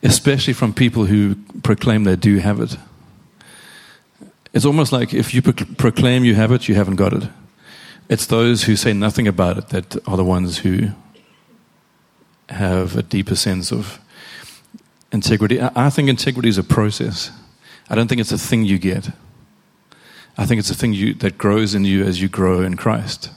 [0.04, 2.78] especially from people who proclaim they do have it.
[4.54, 7.24] It's almost like if you proclaim you have it, you haven't got it.
[8.10, 10.90] It's those who say nothing about it that are the ones who
[12.50, 14.00] have a deeper sense of
[15.12, 15.60] integrity.
[15.62, 17.32] I think integrity is a process.
[17.90, 19.10] I don't think it's a thing you get.
[20.38, 23.30] I think it's a thing you, that grows in you as you grow in Christ.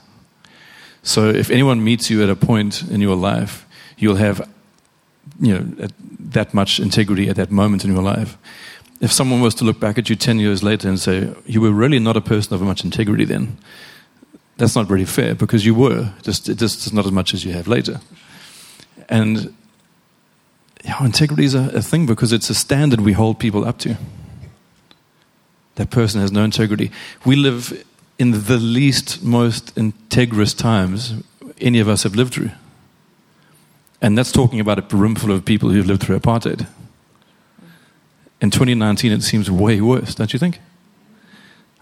[1.03, 3.65] So if anyone meets you at a point in your life,
[3.97, 4.49] you'll have
[5.39, 5.87] you know,
[6.19, 8.37] that much integrity at that moment in your life.
[8.99, 11.71] If someone was to look back at you 10 years later and say, you were
[11.71, 13.57] really not a person of much integrity then,
[14.57, 17.67] that's not really fair because you were, just, just not as much as you have
[17.67, 18.01] later.
[19.07, 19.53] And
[20.99, 23.97] integrity is a, a thing because it's a standard we hold people up to.
[25.75, 26.91] That person has no integrity.
[27.23, 27.85] We live
[28.19, 31.13] in the least, most integrous times
[31.59, 32.51] any of us have lived through.
[34.01, 36.67] And that's talking about a room full of people who've lived through apartheid.
[38.39, 40.59] In 2019, it seems way worse, don't you think?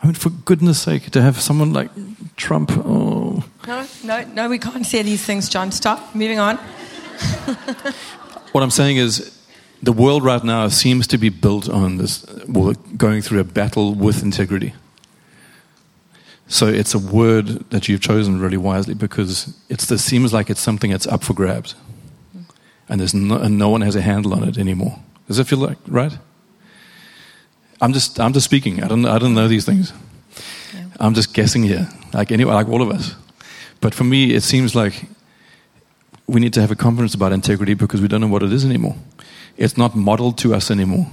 [0.01, 1.89] I mean, for goodness sake, to have someone like
[2.35, 2.71] Trump.
[2.71, 3.43] Oh.
[3.67, 5.71] No, no, no, we can't say these things, John.
[5.71, 6.15] Stop.
[6.15, 6.57] Moving on.
[8.51, 9.31] what I'm saying is,
[9.83, 13.93] the world right now seems to be built on this, well, going through a battle
[13.93, 14.73] with integrity.
[16.47, 20.91] So it's a word that you've chosen really wisely because it seems like it's something
[20.91, 21.75] that's up for grabs
[22.87, 24.99] and there's no, and no one has a handle on it anymore.
[25.27, 26.17] Does it feel like right?
[27.81, 28.83] I'm just I'm just speaking.
[28.83, 29.91] I don't I don't know these things.
[30.73, 30.85] Yeah.
[30.99, 33.15] I'm just guessing here, like anyone, like all of us.
[33.81, 35.05] But for me, it seems like
[36.27, 38.65] we need to have a confidence about integrity because we don't know what it is
[38.65, 38.95] anymore.
[39.57, 41.07] It's not modeled to us anymore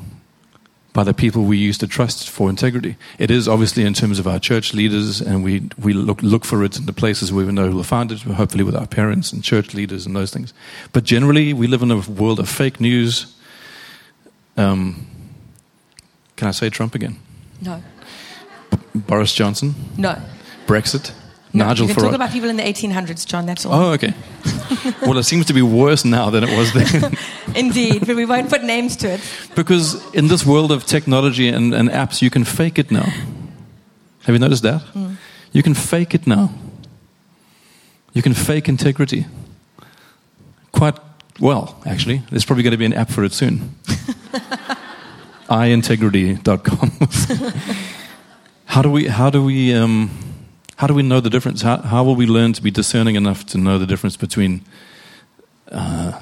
[0.92, 2.96] by the people we used to trust for integrity.
[3.18, 6.62] It is obviously in terms of our church leaders, and we, we look, look for
[6.64, 9.42] it in the places where we know we'll find it, hopefully with our parents and
[9.42, 10.52] church leaders and those things.
[10.92, 13.34] But generally, we live in a world of fake news.
[14.56, 15.06] Um,
[16.36, 17.18] can I say Trump again?
[17.62, 17.82] No.
[18.70, 19.74] B- Boris Johnson?
[19.96, 20.20] No.
[20.66, 21.12] Brexit?
[21.54, 23.44] Nigel you can talk about people in the 1800s, John.
[23.44, 23.74] That's all.
[23.74, 24.14] Oh, okay.
[25.02, 27.14] well, it seems to be worse now than it was then.
[27.54, 29.20] Indeed, but we won't put names to it.
[29.54, 33.06] Because in this world of technology and, and apps, you can fake it now.
[34.24, 34.80] Have you noticed that?
[34.94, 35.16] Mm.
[35.52, 36.52] You can fake it now.
[38.14, 39.26] You can fake integrity.
[40.72, 40.98] Quite
[41.40, 42.22] well, actually.
[42.30, 43.74] There's probably going to be an app for it soon.
[45.48, 46.92] iintegrity.com.
[48.66, 49.06] how do we?
[49.06, 49.74] How do we?
[49.74, 50.31] Um,
[50.82, 51.62] how do we know the difference?
[51.62, 54.62] How, how will we learn to be discerning enough to know the difference between
[55.70, 56.20] uh,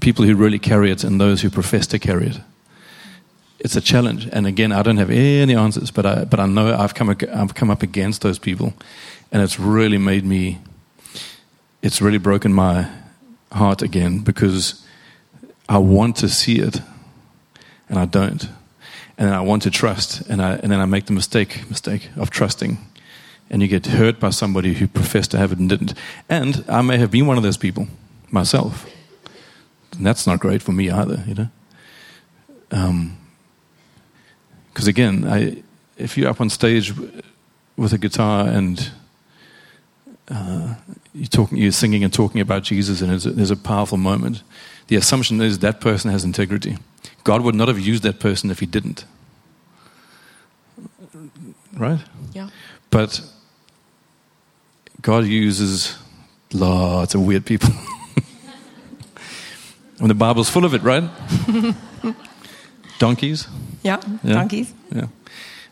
[0.00, 2.40] people who really carry it and those who profess to carry it?
[3.60, 4.28] It's a challenge.
[4.32, 7.54] And again, I don't have any answers, but I, but I know I've come, I've
[7.54, 8.74] come up against those people.
[9.30, 10.58] And it's really made me,
[11.80, 12.90] it's really broken my
[13.52, 14.84] heart again because
[15.68, 16.80] I want to see it
[17.88, 18.48] and I don't.
[19.18, 22.30] And I want to trust, and, I, and then I make the mistake mistake of
[22.30, 22.78] trusting
[23.50, 25.94] and you get hurt by somebody who professed to have it and didn't.
[26.28, 27.88] And I may have been one of those people
[28.30, 28.86] myself.
[29.96, 31.48] And that's not great for me either, you know.
[34.68, 35.62] Because again, I,
[35.96, 36.92] if you're up on stage
[37.76, 38.90] with a guitar and
[40.28, 40.74] uh,
[41.14, 44.42] you're talking, you're singing and talking about Jesus, and there's a, there's a powerful moment.
[44.88, 46.78] The assumption is that person has integrity.
[47.22, 49.04] God would not have used that person if he didn't.
[51.74, 52.00] Right?
[52.32, 52.48] Yeah.
[52.90, 53.20] But
[55.04, 55.98] God uses
[56.54, 57.68] lots of weird people.
[60.00, 61.04] and the Bible's full of it, right?
[62.98, 63.46] Donkeys.
[63.82, 64.00] Yeah.
[64.22, 64.32] Yeah.
[64.32, 64.72] Donkeys.
[64.90, 65.08] Yeah.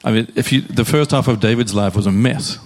[0.04, 2.58] I mean, if you, the first half of David's life was a mess.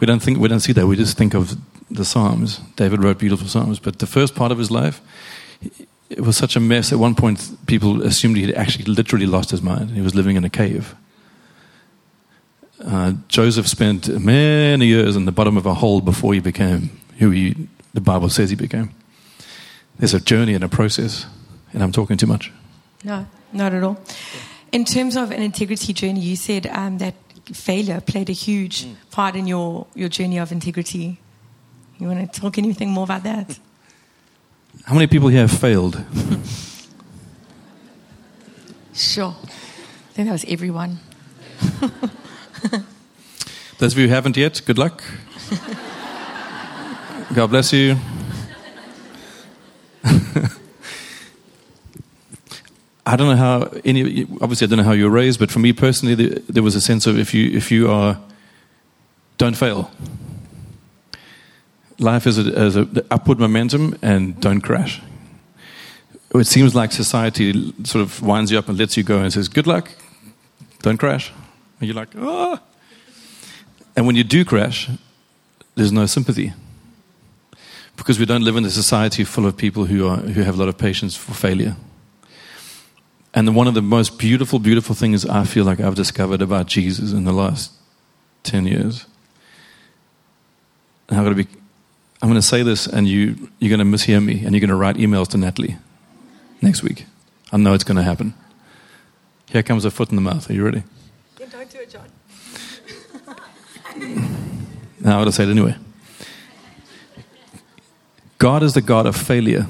[0.00, 0.86] We don't think we don't see that.
[0.86, 1.56] We just think of
[1.90, 2.60] the Psalms.
[2.76, 5.00] David wrote beautiful Psalms, but the first part of his life,
[6.10, 6.92] it was such a mess.
[6.92, 9.92] At one point, people assumed he had actually literally lost his mind.
[9.92, 10.94] He was living in a cave.
[12.84, 17.30] Uh, Joseph spent many years in the bottom of a hole before he became who
[17.30, 18.90] he, the Bible says he became.
[19.98, 21.26] There's a journey and a process,
[21.72, 22.52] and I'm talking too much.
[23.02, 23.98] No, not at all.
[24.70, 27.14] In terms of an integrity journey, you said um, that
[27.52, 31.18] failure played a huge part in your, your journey of integrity.
[31.98, 33.58] You want to talk anything more about that?
[34.84, 36.00] How many people here have failed?
[38.94, 39.34] Sure.
[39.42, 40.98] I think that was everyone.
[43.78, 45.02] Those of you who haven't yet, good luck.
[47.34, 47.96] God bless you.
[53.06, 54.24] I don't know how any.
[54.40, 56.74] Obviously, I don't know how you were raised, but for me personally, there, there was
[56.74, 58.20] a sense of if you if you are,
[59.36, 59.90] don't fail.
[61.98, 65.00] Life is a, is a upward momentum, and don't crash.
[66.34, 69.48] It seems like society sort of winds you up and lets you go and says,
[69.48, 69.90] "Good luck,
[70.82, 71.32] don't crash."
[71.80, 72.60] And you're like, "Ah."
[73.96, 74.88] And when you do crash,
[75.74, 76.52] there's no sympathy
[77.96, 80.58] because we don't live in a society full of people who are who have a
[80.58, 81.76] lot of patience for failure.
[83.34, 87.12] And one of the most beautiful, beautiful things I feel like I've discovered about Jesus
[87.12, 87.72] in the last
[88.42, 89.04] ten years.
[91.08, 91.50] And I'm going to be,
[92.22, 94.68] I'm going to say this, and you you're going to mishear me, and you're going
[94.68, 95.76] to write emails to Natalie
[96.62, 97.06] next week.
[97.52, 98.34] I know it's going to happen.
[99.50, 100.48] Here comes a foot in the mouth.
[100.50, 100.82] Are you ready?
[101.88, 102.08] John.
[105.00, 105.74] Now going to say it anyway.
[108.36, 109.66] God is the God of failure.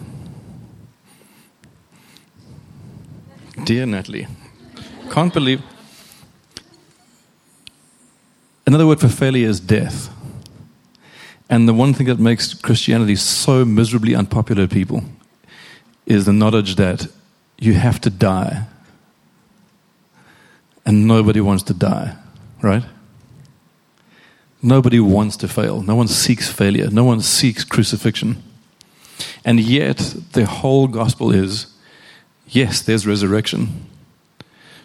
[3.65, 4.27] Dear Natalie,
[5.11, 5.63] can't believe.
[8.67, 10.11] Another word for failure is death.
[11.49, 15.05] And the one thing that makes Christianity so miserably unpopular to people
[16.05, 17.07] is the knowledge that
[17.59, 18.67] you have to die.
[20.89, 22.17] And nobody wants to die,
[22.63, 22.83] right?
[24.63, 25.83] Nobody wants to fail.
[25.83, 26.89] No one seeks failure.
[26.89, 28.43] No one seeks crucifixion.
[29.45, 29.99] And yet,
[30.33, 31.67] the whole gospel is
[32.49, 33.87] yes, there's resurrection,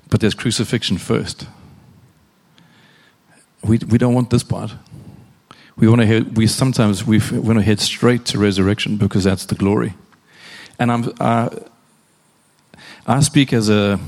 [0.10, 1.48] but there's crucifixion first.
[3.64, 4.74] We, we don't want this part.
[5.78, 9.46] We want to head, we sometimes we want to head straight to resurrection because that's
[9.46, 9.94] the glory.
[10.78, 11.50] And I'm, I,
[13.08, 14.02] I speak as a,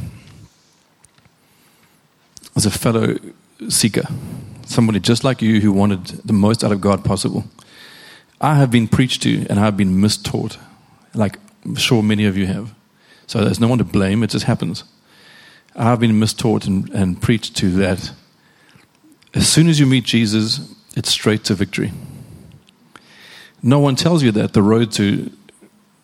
[2.55, 3.17] as a fellow
[3.69, 4.03] seeker,
[4.65, 7.45] somebody just like you who wanted the most out of God possible.
[8.41, 10.57] I have been preached to and I've been mistaught,
[11.13, 12.73] like I'm sure many of you have.
[13.27, 14.83] So there's no one to blame, it just happens.
[15.75, 18.11] I've been mistaught and, and preached to that
[19.35, 21.91] as soon as you meet Jesus, it's straight to victory.
[23.61, 25.29] No one tells you that the road to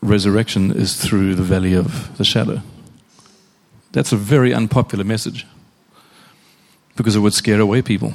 [0.02, 2.62] resurrection is through the valley of the shadow.
[3.94, 5.46] That's a very unpopular message
[6.96, 8.14] because it would scare away people.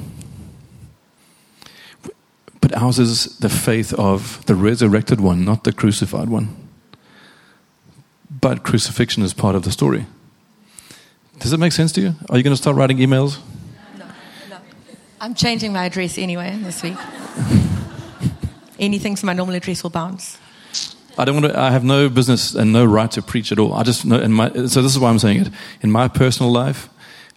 [2.61, 6.55] But ours is the faith of the resurrected one, not the crucified one.
[8.29, 10.05] But crucifixion is part of the story.
[11.39, 12.15] Does it make sense to you?
[12.29, 13.39] Are you going to start writing emails?
[13.97, 14.05] No,
[14.49, 14.57] no.
[15.21, 16.97] I'm changing my address anyway this week.
[18.79, 20.37] Anything from my normal address will bounce.
[21.17, 21.59] I don't want to.
[21.59, 23.73] I have no business and no right to preach at all.
[23.73, 24.19] I just know.
[24.19, 25.49] In my, so this is why I'm saying it.
[25.81, 26.89] In my personal life,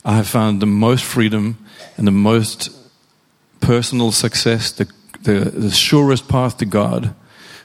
[0.04, 1.58] I have found the most freedom
[1.96, 2.70] and the most
[3.60, 4.90] personal success, the,
[5.22, 7.14] the, the surest path to God,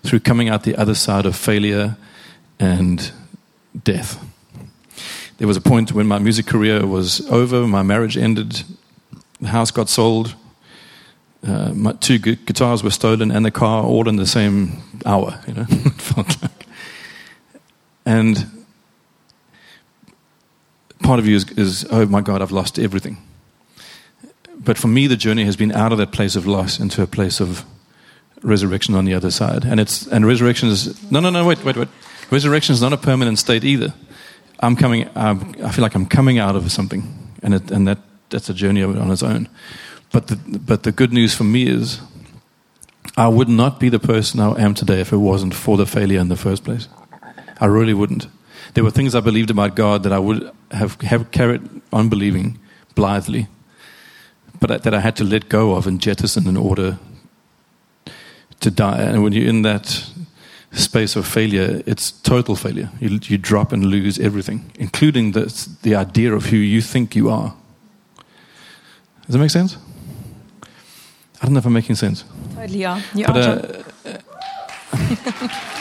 [0.04, 1.98] through coming out the other side of failure
[2.60, 3.12] and
[3.84, 4.24] death.
[5.38, 8.64] There was a point when my music career was over, my marriage ended,
[9.42, 10.36] the house got sold,
[11.46, 15.40] uh, my two gu- guitars were stolen, and the car all in the same hour.
[15.48, 15.66] You know.
[18.06, 18.46] And
[21.00, 23.18] part of you is, is, oh my God, I've lost everything.
[24.58, 27.08] But for me, the journey has been out of that place of loss into a
[27.08, 27.66] place of
[28.42, 29.66] resurrection on the other side.
[29.66, 31.90] And it's and resurrection is no, no, no, wait, wait, wait.
[32.32, 33.94] Resurrection is not a permanent state either.
[34.60, 35.10] I'm coming.
[35.16, 37.04] Um, I feel like I'm coming out of something,
[37.44, 39.50] and it, and that that's a journey on its own.
[40.12, 42.00] But the but the good news for me is,
[43.18, 46.20] I would not be the person I am today if it wasn't for the failure
[46.20, 46.88] in the first place.
[47.60, 48.28] I really wouldn't.
[48.76, 51.62] There were things I believed about God that I would have, have carried
[51.94, 52.60] on believing
[52.94, 53.48] blithely,
[54.60, 57.00] but that I had to let go of and jettison in order
[58.60, 59.02] to die.
[59.02, 60.06] And when you're in that
[60.72, 62.90] space of failure, it's total failure.
[63.00, 65.46] You, you drop and lose everything, including the,
[65.84, 67.54] the idea of who you think you are.
[69.26, 69.78] Does that make sense?
[71.42, 72.26] I don't know if I'm making sense.
[72.56, 73.02] Totally, yeah.
[73.14, 74.20] You But, are.
[74.96, 75.62] uh,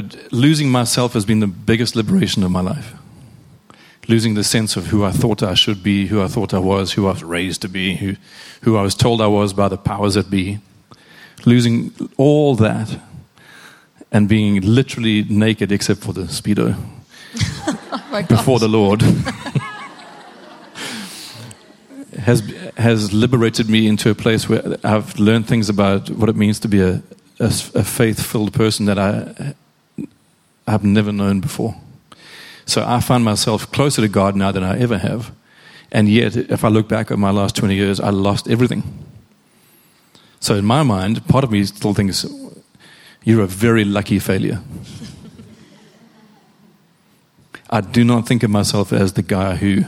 [0.00, 2.94] but losing myself has been the biggest liberation of my life.
[4.06, 6.92] Losing the sense of who I thought I should be, who I thought I was,
[6.92, 8.14] who I was raised to be, who,
[8.62, 10.60] who I was told I was by the powers that be.
[11.44, 13.00] Losing all that
[14.12, 16.76] and being literally naked except for the Speedo
[18.10, 19.02] Oh before the Lord
[22.20, 22.40] has
[22.76, 26.68] has liberated me into a place where I've learned things about what it means to
[26.68, 27.02] be a,
[27.40, 29.54] a, a faith-filled person that I
[30.70, 31.76] have never known before.
[32.66, 35.32] So I find myself closer to God now than I ever have,
[35.90, 38.82] and yet if I look back at my last twenty years, I lost everything.
[40.40, 42.26] So in my mind, part of me still thinks
[43.24, 44.60] you're a very lucky failure.
[47.70, 49.84] I do not think of myself as the guy who.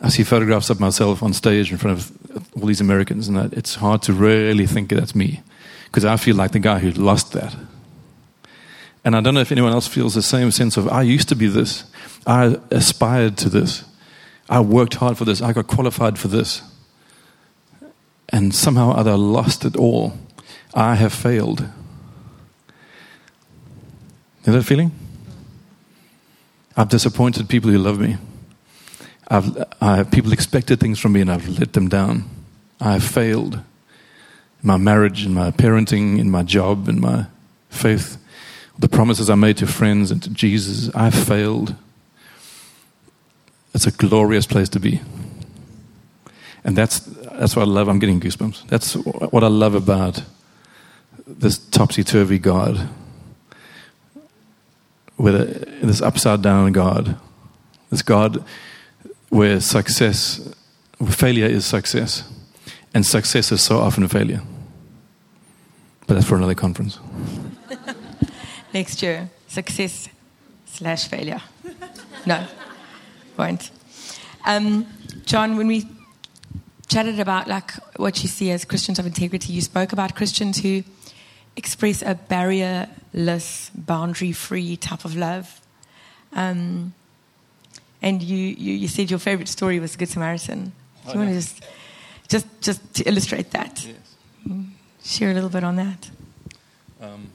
[0.00, 2.12] I see photographs of myself on stage in front of
[2.54, 5.42] all these Americans, and it's hard to really think that's me
[5.86, 7.56] because I feel like the guy who lost that.
[9.08, 11.34] And I don't know if anyone else feels the same sense of I used to
[11.34, 11.84] be this,
[12.26, 13.84] I aspired to this,
[14.50, 16.60] I worked hard for this, I got qualified for this,
[18.28, 20.12] and somehow or other lost it all.
[20.74, 21.60] I have failed.
[21.60, 21.68] You
[24.48, 24.92] know that feeling?
[26.76, 28.18] I've disappointed people who love me.
[29.28, 32.28] I've, I, people expected things from me and I've let them down.
[32.78, 33.62] I have failed in
[34.64, 37.24] my marriage, in my parenting, in my job, in my
[37.70, 38.18] faith,
[38.78, 40.94] the promises I made to friends and to Jesus.
[40.94, 41.74] I've failed.
[43.74, 45.00] It's a glorious place to be.
[46.64, 47.88] And that's, that's what I love.
[47.88, 48.66] I'm getting goosebumps.
[48.68, 50.22] That's what I love about
[51.26, 52.88] this topsy turvy God
[55.18, 57.16] with this upside down God,
[57.90, 58.44] this God
[59.28, 60.54] where success,
[61.08, 62.24] failure is success,
[62.94, 64.42] and success is so often a failure.
[66.06, 66.98] But that's for another conference.
[68.72, 70.08] Next year, success
[70.66, 71.40] slash failure.
[72.26, 72.46] No,
[73.36, 73.70] won't.
[74.44, 74.86] Um,
[75.24, 75.86] John, when we
[76.88, 80.82] chatted about like what you see as Christians of integrity, you spoke about Christians who
[81.56, 85.60] express a barrierless, boundary-free type of love.
[86.32, 86.92] Um,
[88.00, 90.72] and you, you, you said your favorite story was Good Samaritan.
[91.06, 91.64] Do you want to just,
[92.28, 93.86] just, just to illustrate that?
[94.46, 94.68] Mm,
[95.02, 96.10] Share a little bit on that.
[97.00, 97.30] Um,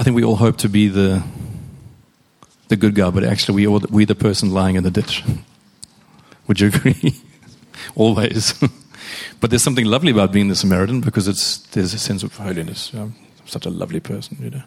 [0.00, 1.22] I think we all hope to be the
[2.68, 5.22] the good guy, but actually we all we the person lying in the ditch.
[6.46, 7.20] Would you agree?
[7.94, 8.54] Always.
[9.40, 12.94] but there's something lovely about being the Samaritan because it's there's a sense of holiness.
[12.94, 14.62] I'm such a lovely person, you know.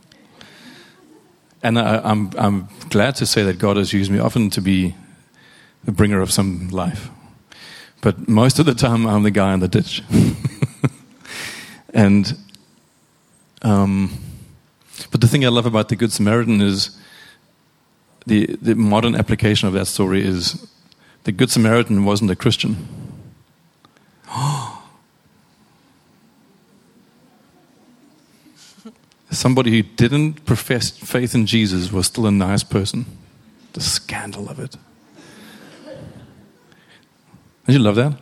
[1.63, 4.93] And I, I'm I'm glad to say that God has used me often to be
[5.84, 7.09] the bringer of some life.
[8.01, 10.03] But most of the time, I'm the guy in the ditch.
[11.93, 12.38] and,
[13.63, 14.22] um,
[15.14, 16.97] but the thing I love about the Good Samaritan is
[18.26, 20.68] the, the modern application of that story is
[21.24, 22.88] the Good Samaritan wasn't a Christian.
[29.30, 33.05] Somebody who didn't profess faith in Jesus was still a nice person.
[33.74, 34.76] The scandal of it.
[37.68, 38.18] Don't you love that?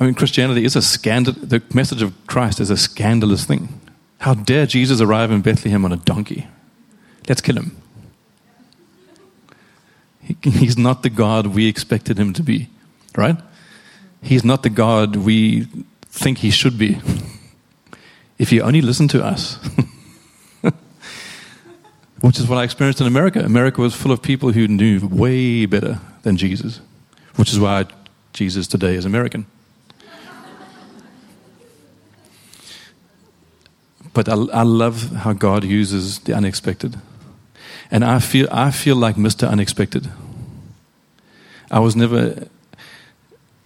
[0.00, 1.32] I mean, Christianity is a scandal.
[1.34, 3.68] The message of Christ is a scandalous thing.
[4.24, 6.46] How dare Jesus arrive in Bethlehem on a donkey?
[7.28, 7.76] Let's kill him.
[10.22, 12.70] He, he's not the God we expected him to be,
[13.18, 13.36] right?
[14.22, 15.68] He's not the God we
[16.06, 17.02] think he should be.
[18.38, 19.58] If he only listened to us,
[22.22, 23.40] which is what I experienced in America.
[23.40, 26.80] America was full of people who knew way better than Jesus,
[27.36, 27.84] which is why
[28.32, 29.44] Jesus today is American.
[34.14, 36.96] But I, I love how God uses the unexpected.
[37.90, 39.48] And I feel, I feel like Mr.
[39.48, 40.08] Unexpected.
[41.70, 42.46] I was never,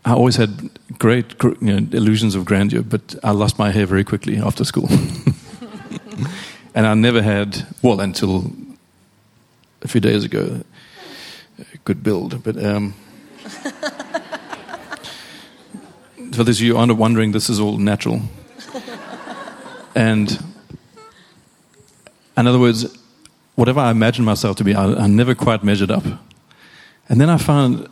[0.05, 4.05] I always had great you know, illusions of grandeur, but I lost my hair very
[4.05, 4.88] quickly after school.
[6.74, 8.51] and I never had, well, until
[9.82, 10.62] a few days ago,
[11.84, 12.42] good build.
[12.42, 12.94] But um,
[16.32, 18.22] for those of you who are wondering, this is all natural.
[19.99, 20.38] And
[22.36, 22.96] in other words,
[23.57, 26.05] whatever I imagined myself to be, I, I never quite measured up.
[27.09, 27.88] And then I found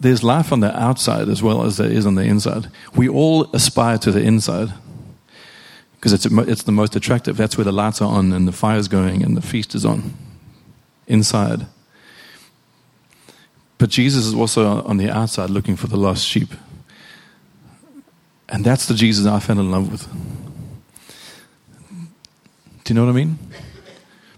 [0.00, 2.72] there's life on the outside as well as there is on the inside.
[2.96, 4.72] We all aspire to the inside
[5.94, 7.36] because it's, it's the most attractive.
[7.36, 10.14] That's where the lights are on and the fire's going and the feast is on.
[11.06, 11.66] Inside.
[13.78, 16.48] But Jesus is also on the outside looking for the lost sheep.
[18.48, 20.08] And that's the Jesus I fell in love with.
[22.88, 23.38] Do you know what I mean?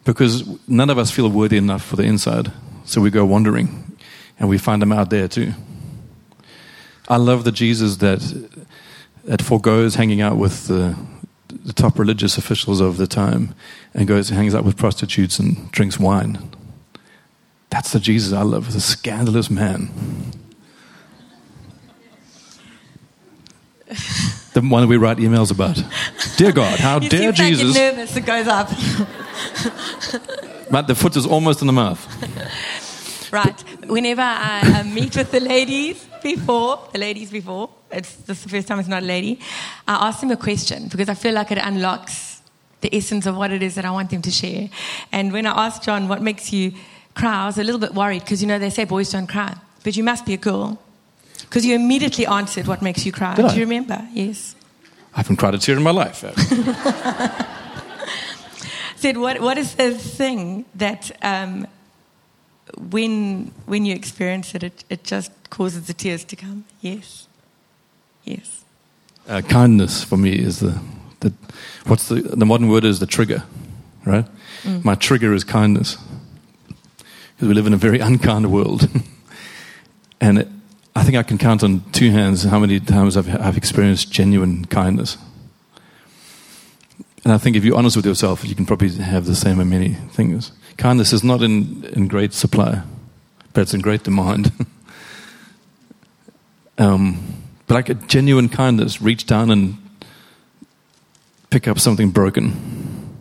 [0.04, 2.50] Because none of us feel worthy enough for the inside.
[2.84, 3.96] So we go wandering
[4.40, 5.52] and we find them out there too.
[7.08, 8.18] I love the Jesus that
[9.22, 10.96] that foregoes hanging out with the,
[11.64, 13.54] the top religious officials of the time
[13.94, 16.50] and goes and hangs out with prostitutes and drinks wine.
[17.68, 19.90] That's the Jesus I love, the scandalous man.
[24.60, 25.82] the one we write emails about.
[26.36, 27.74] Dear God, how you dare seem Jesus?
[27.74, 28.68] Like nervous, it goes up.
[30.70, 32.06] but the foot is almost in the mouth.
[33.32, 33.60] Right.
[33.86, 38.66] Whenever I, meet with the ladies before, the ladies before, it's this is the first
[38.66, 39.38] time it's not a lady,
[39.86, 42.42] I ask them a question because I feel like it unlocks
[42.80, 44.68] the essence of what it is that I want them to share.
[45.12, 46.72] And when I asked John what makes you
[47.14, 49.54] cry, I was a little bit worried because you know they say boys don't cry,
[49.84, 50.82] but you must be a girl
[51.42, 53.34] because you immediately answered what makes you cry.
[53.34, 53.54] Did Do I?
[53.54, 54.06] you remember?
[54.12, 54.54] Yes.
[55.14, 56.24] I haven't cried a tear in my life.
[58.96, 59.40] Said what?
[59.40, 61.66] What is the thing that um,
[62.90, 66.64] when when you experience it, it, it just causes the tears to come.
[66.80, 67.26] Yes,
[68.24, 68.64] yes.
[69.28, 70.78] Uh, kindness for me is the,
[71.20, 71.32] the
[71.86, 73.42] what's the the modern word is the trigger,
[74.04, 74.26] right?
[74.62, 74.84] Mm.
[74.84, 75.96] My trigger is kindness
[77.34, 78.88] because we live in a very unkind world,
[80.20, 80.48] and it,
[80.94, 84.64] I think I can count on two hands how many times I've, I've experienced genuine
[84.64, 85.16] kindness.
[87.24, 89.68] And I think if you're honest with yourself, you can probably have the same in
[89.68, 90.52] many things.
[90.78, 92.82] Kindness is not in, in great supply,
[93.52, 94.50] but it's in great demand.
[96.78, 99.76] um, but like a genuine kindness, reach down and
[101.50, 103.14] pick up something broken.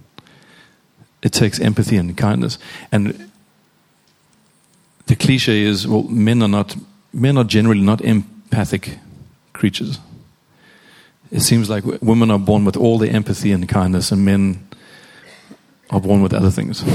[1.21, 2.57] It takes empathy and kindness.
[2.91, 3.29] And
[5.07, 6.75] the cliche is well, men are not
[7.13, 8.97] men are generally not empathic
[9.53, 9.99] creatures.
[11.31, 14.67] It seems like women are born with all the empathy and kindness, and men
[15.89, 16.83] are born with other things.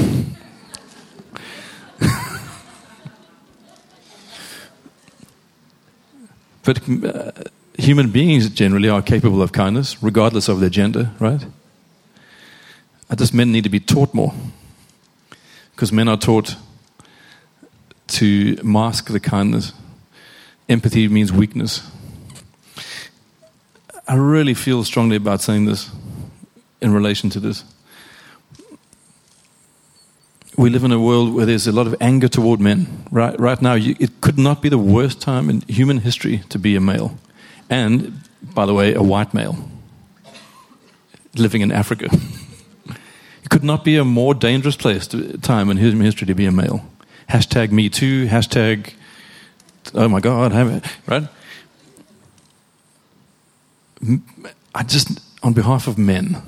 [6.64, 7.30] but uh,
[7.78, 11.46] human beings generally are capable of kindness, regardless of their gender, right?
[13.08, 14.32] I just men need to be taught more.
[15.74, 16.56] Because men are taught
[18.06, 19.72] to mask the kindness.
[20.68, 21.82] Empathy means weakness.
[24.06, 25.90] I really feel strongly about saying this
[26.80, 27.64] in relation to this.
[30.56, 33.04] We live in a world where there's a lot of anger toward men.
[33.10, 36.58] Right, right now, you, it could not be the worst time in human history to
[36.58, 37.18] be a male.
[37.68, 38.20] And,
[38.54, 39.56] by the way, a white male
[41.36, 42.08] living in Africa.
[43.42, 46.46] it could not be a more dangerous place to, time in human history to be
[46.46, 46.84] a male.
[47.28, 48.92] Hashtag me too, hashtag,
[49.92, 51.28] oh my God, have it, right?
[54.74, 56.42] I just, on behalf of men,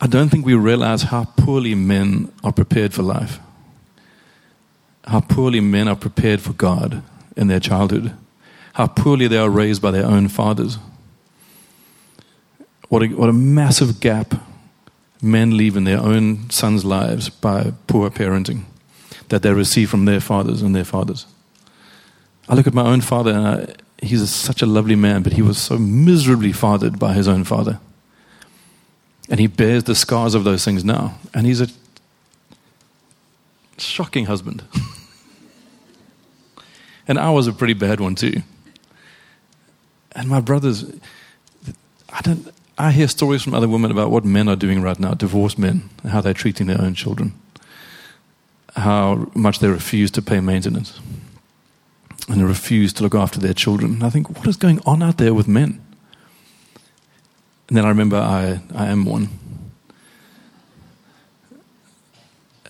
[0.00, 3.38] I don't think we realize how poorly men are prepared for life,
[5.04, 7.02] how poorly men are prepared for God
[7.36, 8.12] in their childhood,
[8.74, 10.78] how poorly they are raised by their own fathers.
[12.88, 14.34] What a, what a massive gap
[15.22, 18.64] men leave in their own sons' lives by poor parenting
[19.28, 21.26] that they receive from their fathers and their fathers.
[22.48, 25.32] I look at my own father and I, he's a, such a lovely man, but
[25.32, 27.80] he was so miserably fathered by his own father.
[29.28, 31.18] And he bears the scars of those things now.
[31.34, 31.68] And he's a
[33.78, 34.62] shocking husband.
[37.08, 38.42] and I was a pretty bad one too.
[40.12, 40.84] And my brothers,
[42.08, 42.48] I don't.
[42.78, 45.88] I hear stories from other women about what men are doing right now, divorced men,
[46.02, 47.32] and how they're treating their own children,
[48.76, 51.00] how much they refuse to pay maintenance
[52.28, 53.94] and refuse to look after their children.
[53.94, 55.80] And I think, what is going on out there with men?
[57.68, 59.28] And then I remember I, I am one.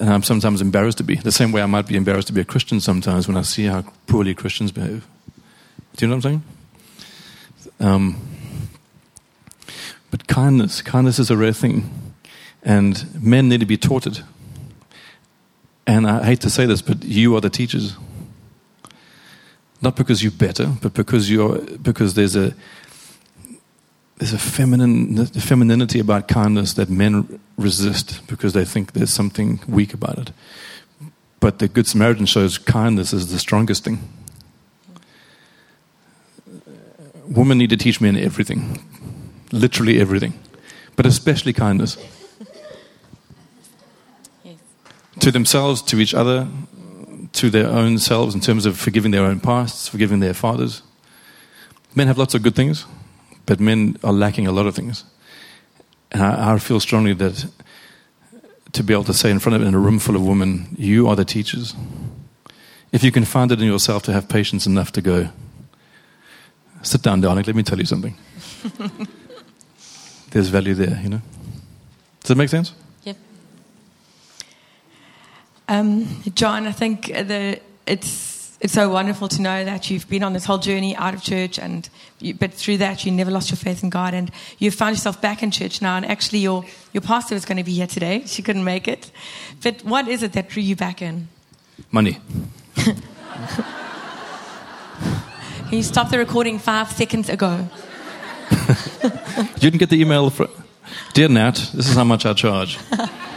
[0.00, 1.16] and I'm sometimes embarrassed to be.
[1.16, 3.64] The same way I might be embarrassed to be a Christian sometimes when I see
[3.64, 5.06] how poorly Christians behave.
[5.96, 6.42] Do you know what I'm saying?
[7.80, 8.28] Um,
[10.10, 11.90] but kindness, kindness is a rare thing,
[12.62, 14.22] and men need to be taught it.
[15.86, 17.96] And I hate to say this, but you are the teachers.
[19.82, 22.54] Not because you're better, but because you're because there's a
[24.18, 29.92] there's a feminine femininity about kindness that men resist because they think there's something weak
[29.92, 30.32] about it.
[31.38, 33.98] But the Good Samaritan shows kindness is the strongest thing.
[37.28, 38.82] Women need to teach men everything,
[39.52, 40.32] literally everything,
[40.94, 41.98] but especially kindness.
[44.42, 44.56] Yes.
[45.26, 46.46] To themselves, to each other,
[47.32, 50.82] to their own selves in terms of forgiving their own pasts, forgiving their fathers.
[51.96, 52.86] Men have lots of good things,
[53.44, 55.02] but men are lacking a lot of things.
[56.12, 57.44] And I, I feel strongly that
[58.70, 61.08] to be able to say in front of in a room full of women, you
[61.08, 61.74] are the teachers.
[62.92, 65.30] If you can find it in yourself to have patience enough to go,
[66.82, 68.16] sit down, darling, let me tell you something.
[70.30, 71.22] There's value there, you know.
[72.20, 72.74] Does that make sense?
[75.68, 80.32] Um, John, I think the it's it's so wonderful to know that you've been on
[80.32, 81.88] this whole journey out of church, and
[82.20, 85.20] you, but through that you never lost your faith in God, and you've found yourself
[85.20, 85.96] back in church now.
[85.96, 89.10] And actually, your your pastor was going to be here today; she couldn't make it.
[89.62, 91.28] But what is it that drew you back in?
[91.90, 92.18] Money.
[95.68, 97.68] Can you stop the recording five seconds ago?
[99.36, 100.48] You didn't get the email for,
[101.12, 102.78] Dear Nat, this is how much I charge.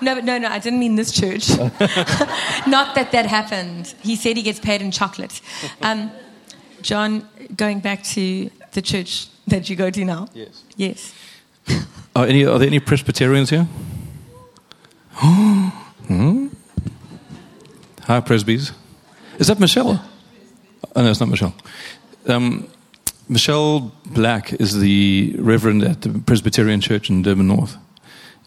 [0.00, 1.50] No, but no, no, I didn't mean this church.
[2.66, 3.94] Not that that happened.
[4.02, 5.40] He said he gets paid in chocolate.
[5.82, 6.10] Um,
[6.82, 10.28] John, going back to the church that you go to now.
[10.32, 10.64] Yes.
[10.76, 11.14] Yes.
[12.16, 13.66] Are, any, are there any Presbyterians here?
[16.10, 16.48] Hmm?
[18.02, 18.72] Hi, Presbys.
[19.38, 20.02] Is that Michelle?
[20.96, 21.54] Oh, no, it's not Michelle.
[22.26, 22.68] Um,
[23.28, 27.76] Michelle Black is the reverend at the Presbyterian Church in Durban North.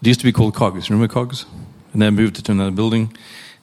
[0.04, 0.90] It used to be called Cogs.
[0.90, 1.46] Remember Cogs?
[1.94, 3.16] And they moved it to another building.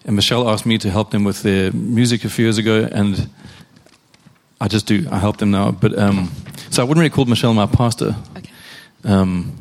[0.05, 3.29] And Michelle asked me to help them with their music a few years ago, and
[4.59, 5.07] I just do.
[5.11, 5.69] I help them now.
[5.69, 6.31] But um,
[6.71, 8.15] so I wouldn't really call Michelle my pastor.
[8.35, 8.49] Okay.
[9.03, 9.55] Um,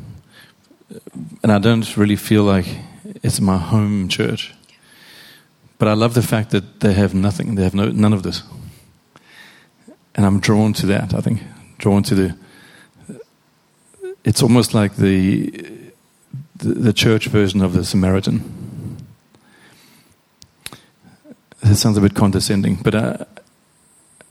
[1.43, 2.65] and I don't really feel like
[3.21, 4.55] it's my home church.
[5.77, 7.53] But I love the fact that they have nothing.
[7.53, 8.41] They have no, none of this.
[10.15, 11.43] And I'm drawn to that, I think.
[11.77, 12.37] Drawn to the.
[14.23, 15.79] It's almost like the,
[16.61, 18.97] the, church version of the Samaritan.
[21.61, 23.17] That sounds a bit condescending, but uh,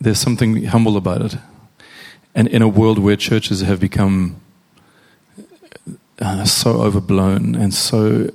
[0.00, 1.36] there's something humble about it.
[2.34, 4.40] And in a world where churches have become
[6.20, 8.30] uh, so overblown and so.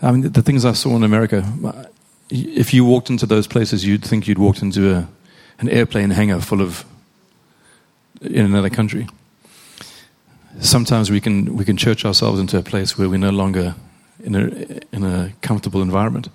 [0.00, 1.44] I mean, the, the things I saw in America,
[2.30, 5.08] if you walked into those places, you'd think you'd walked into a,
[5.58, 6.84] an airplane hangar full of.
[8.20, 9.06] in another country.
[10.60, 13.74] Sometimes we can, we can church ourselves into a place where we're no longer
[14.22, 14.46] in a,
[14.94, 16.28] in a comfortable environment.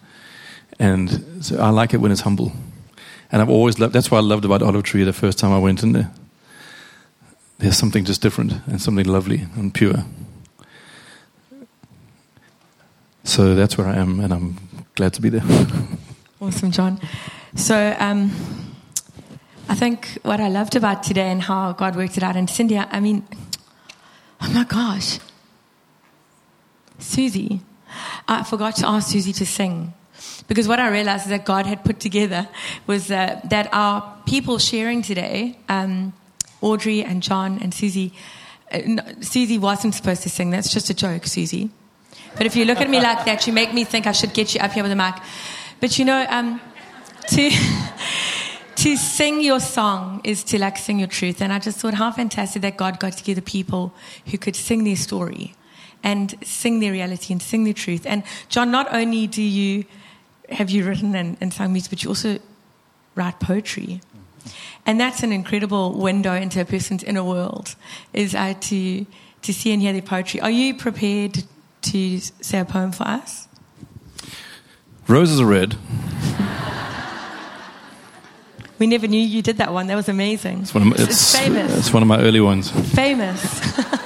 [0.79, 2.51] And so I like it when it's humble.
[3.31, 5.59] And I've always loved, that's what I loved about Olive Tree the first time I
[5.59, 6.11] went in there.
[7.59, 10.05] There's something just different and something lovely and pure.
[13.23, 14.57] So that's where I am, and I'm
[14.95, 15.43] glad to be there.
[16.39, 16.99] Awesome, John.
[17.55, 18.31] So, um,
[19.67, 22.77] I think what I loved about today and how God worked it out, and Cindy,
[22.77, 23.23] I mean,
[24.41, 25.19] oh my gosh,
[26.99, 27.61] Susie,
[28.27, 29.93] I forgot to ask Susie to sing.
[30.47, 32.47] Because what I realized is that God had put together
[32.87, 36.13] was uh, that our people sharing today, um,
[36.61, 38.13] Audrey and John and Susie,
[38.71, 40.49] uh, no, Susie wasn't supposed to sing.
[40.49, 41.69] That's just a joke, Susie.
[42.35, 44.53] But if you look at me like that, you make me think I should get
[44.53, 45.15] you up here with a mic.
[45.79, 46.61] But you know, um,
[47.29, 47.51] to
[48.77, 51.41] to sing your song is to like sing your truth.
[51.41, 53.93] And I just thought how fantastic that God got together people
[54.27, 55.55] who could sing their story
[56.03, 58.05] and sing their reality and sing their truth.
[58.05, 59.85] And John, not only do you
[60.49, 62.39] have you written and, and sung music, but you also
[63.15, 63.99] write poetry.
[64.85, 67.75] And that's an incredible window into a person's inner world,
[68.13, 69.05] is uh, to,
[69.41, 70.39] to see and hear their poetry.
[70.39, 71.43] Are you prepared
[71.81, 73.47] to say a poem for us?
[75.07, 75.75] Roses are red.
[78.79, 79.87] We never knew you did that one.
[79.87, 80.61] That was amazing.
[80.61, 81.77] It's one of my, It's- it's famous.
[81.77, 82.69] It's one of my early ones.
[82.93, 83.41] Famous.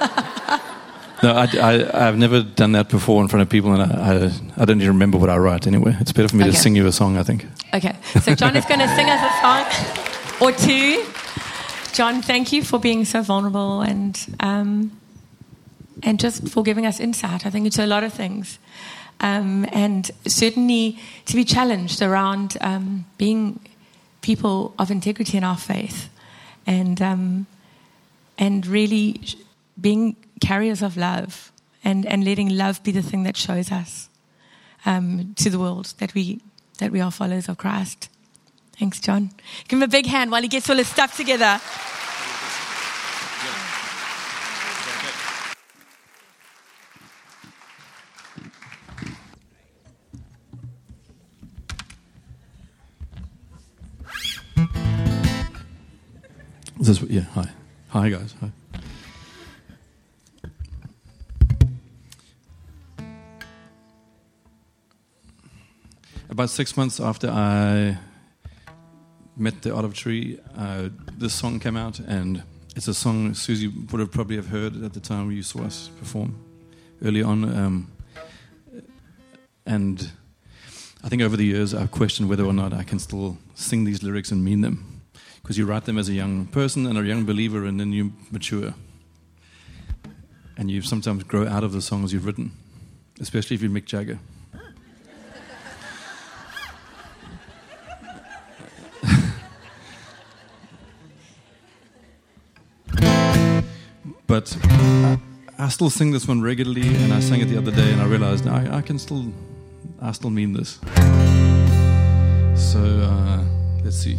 [1.24, 4.32] No, I, I, I've never done that before in front of people, and I, I,
[4.60, 5.96] I don't even remember what I write anyway.
[6.00, 6.50] It's better for me Okay.
[6.50, 7.46] to sing you a song, I think.
[7.72, 7.94] Okay,
[8.24, 11.04] so John is going to sing us a song or two.
[11.92, 14.98] John, thank you for being so vulnerable and um,
[16.02, 17.46] and just for giving us insight.
[17.46, 18.58] I think it's a lot of things.
[19.20, 23.60] um, and certainly to be challenged around um, being
[24.22, 26.08] people of integrity in our faith,
[26.66, 27.46] and um,
[28.38, 29.20] and really
[29.80, 31.52] being carriers of love,
[31.84, 34.08] and and letting love be the thing that shows us
[34.86, 36.40] um, to the world that we
[36.78, 38.08] that we are followers of Christ.
[38.78, 39.30] Thanks, John.
[39.68, 41.60] Give him a big hand while he gets all his stuff together.
[56.82, 57.48] Is this, yeah, hi.
[57.90, 58.34] Hi, guys.
[58.40, 58.50] Hi.
[66.28, 67.98] About six months after I
[69.36, 72.42] met the olive tree, uh, this song came out, and
[72.74, 75.88] it's a song Susie would have probably have heard at the time you saw us
[76.00, 76.34] perform
[77.04, 77.44] early on.
[77.44, 77.92] Um,
[79.64, 80.10] and
[81.04, 84.02] I think over the years I've questioned whether or not I can still sing these
[84.02, 84.91] lyrics and mean them,
[85.42, 88.12] because you write them as a young person and a young believer, and then you
[88.30, 88.74] mature,
[90.56, 92.52] and you sometimes grow out of the songs you've written,
[93.20, 94.20] especially if you're Mick Jagger.
[104.28, 104.56] but
[105.58, 108.06] I, still sing this one regularly, and I sang it the other day, and I
[108.06, 109.32] realized I, I can still,
[110.00, 110.78] I still mean this.
[112.54, 113.42] So uh,
[113.82, 114.18] let's see.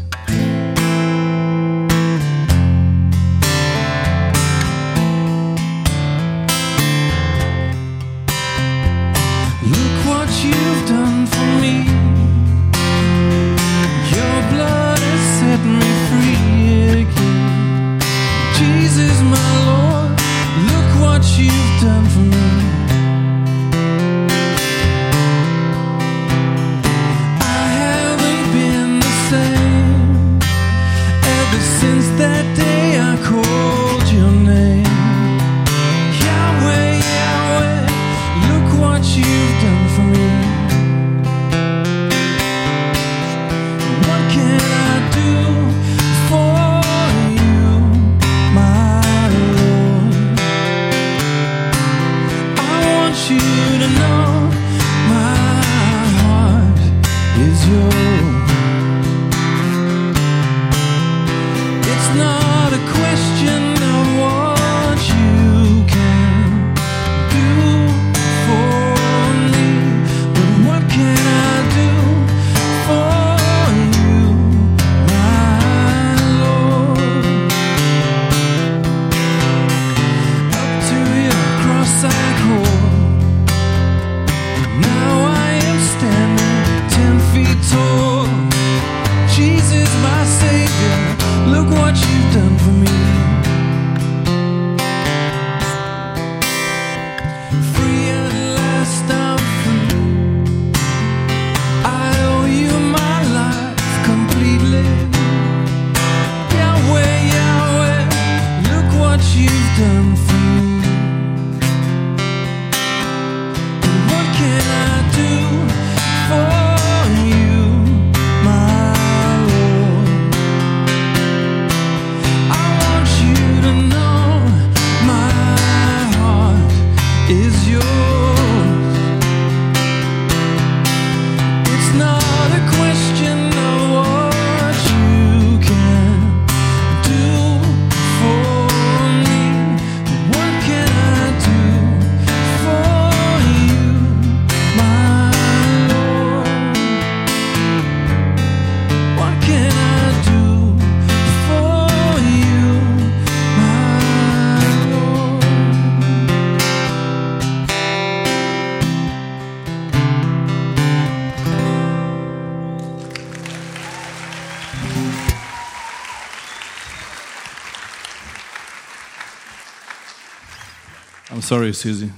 [171.54, 172.12] Sorry, Susie.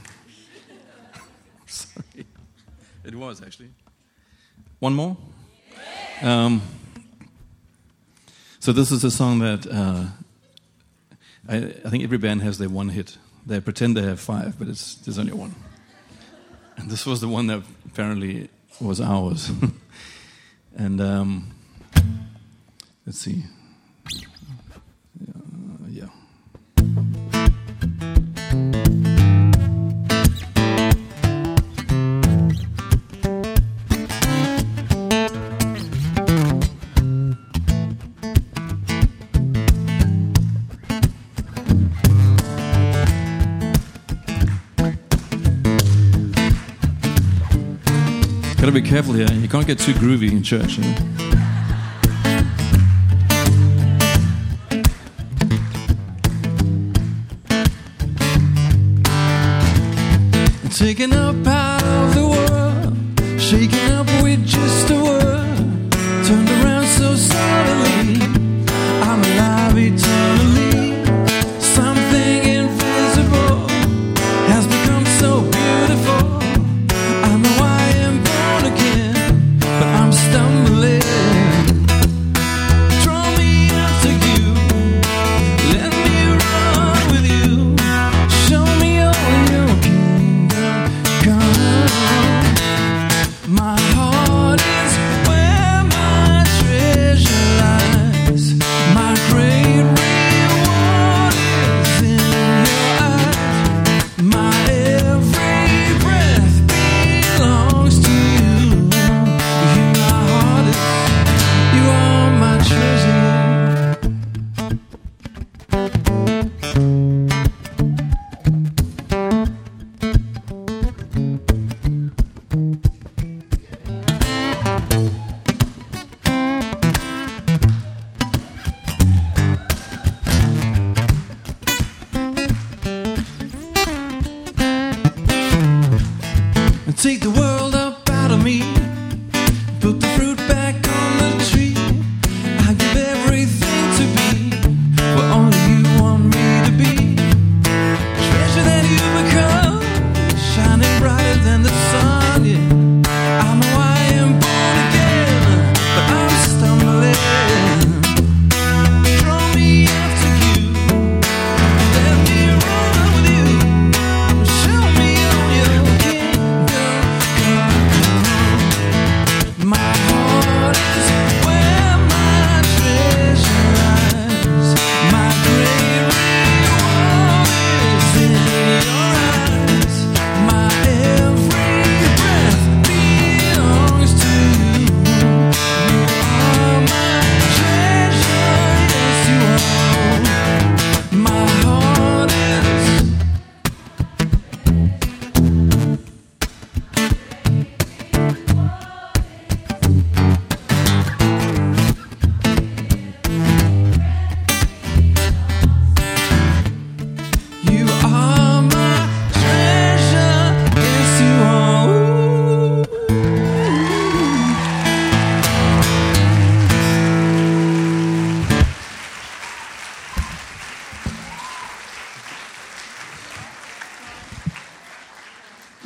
[1.66, 2.26] sorry.
[3.04, 3.68] It was actually.
[4.80, 5.18] One more?
[6.22, 6.62] Um,
[8.62, 10.06] so this is a song that uh,
[11.50, 13.18] I, I think every band has their one hit.
[13.46, 15.54] They pretend they have five, but it's, there's only one.
[16.78, 18.48] And this was the one that apparently
[18.80, 19.52] was ours.
[20.78, 21.54] and um,
[23.06, 23.44] let's see.
[48.76, 49.32] be careful here.
[49.32, 50.78] You can't get too groovy in church.
[50.78, 51.25] You know?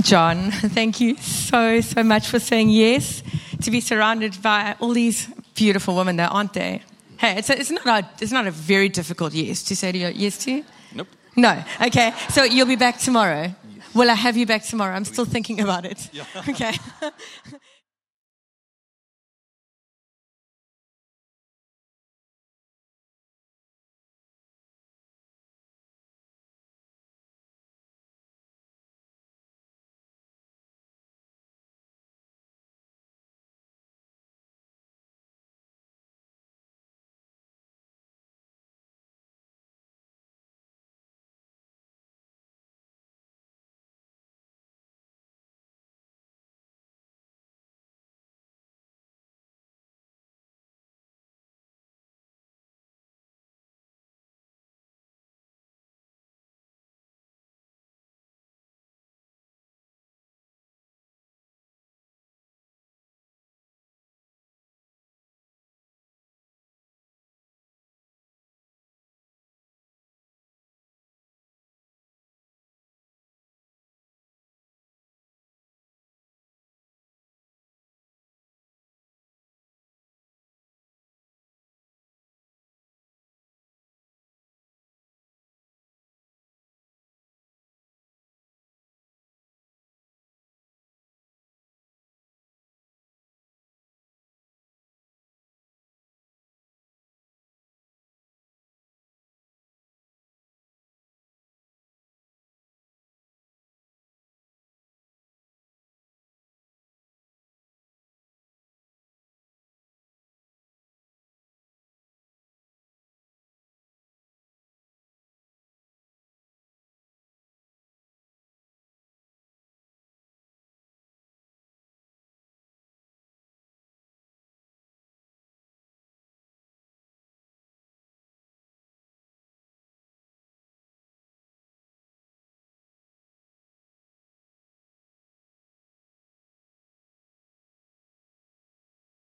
[0.10, 0.50] John.
[0.52, 3.22] Thank you so, so much for saying yes
[3.62, 6.82] to be surrounded by all these beautiful women, There aren't they?
[7.18, 9.98] Hey, it's, a, it's, not a, it's not a very difficult yes to say to
[10.00, 10.64] your yes to?
[10.96, 11.10] Nope.
[11.36, 11.64] No.
[11.80, 12.12] Okay.
[12.30, 13.54] So you'll be back tomorrow.
[13.76, 13.94] Yes.
[13.94, 14.96] Will I have you back tomorrow?
[14.96, 16.10] I'm still thinking about it.
[16.12, 16.24] Yeah.
[16.50, 16.74] Okay.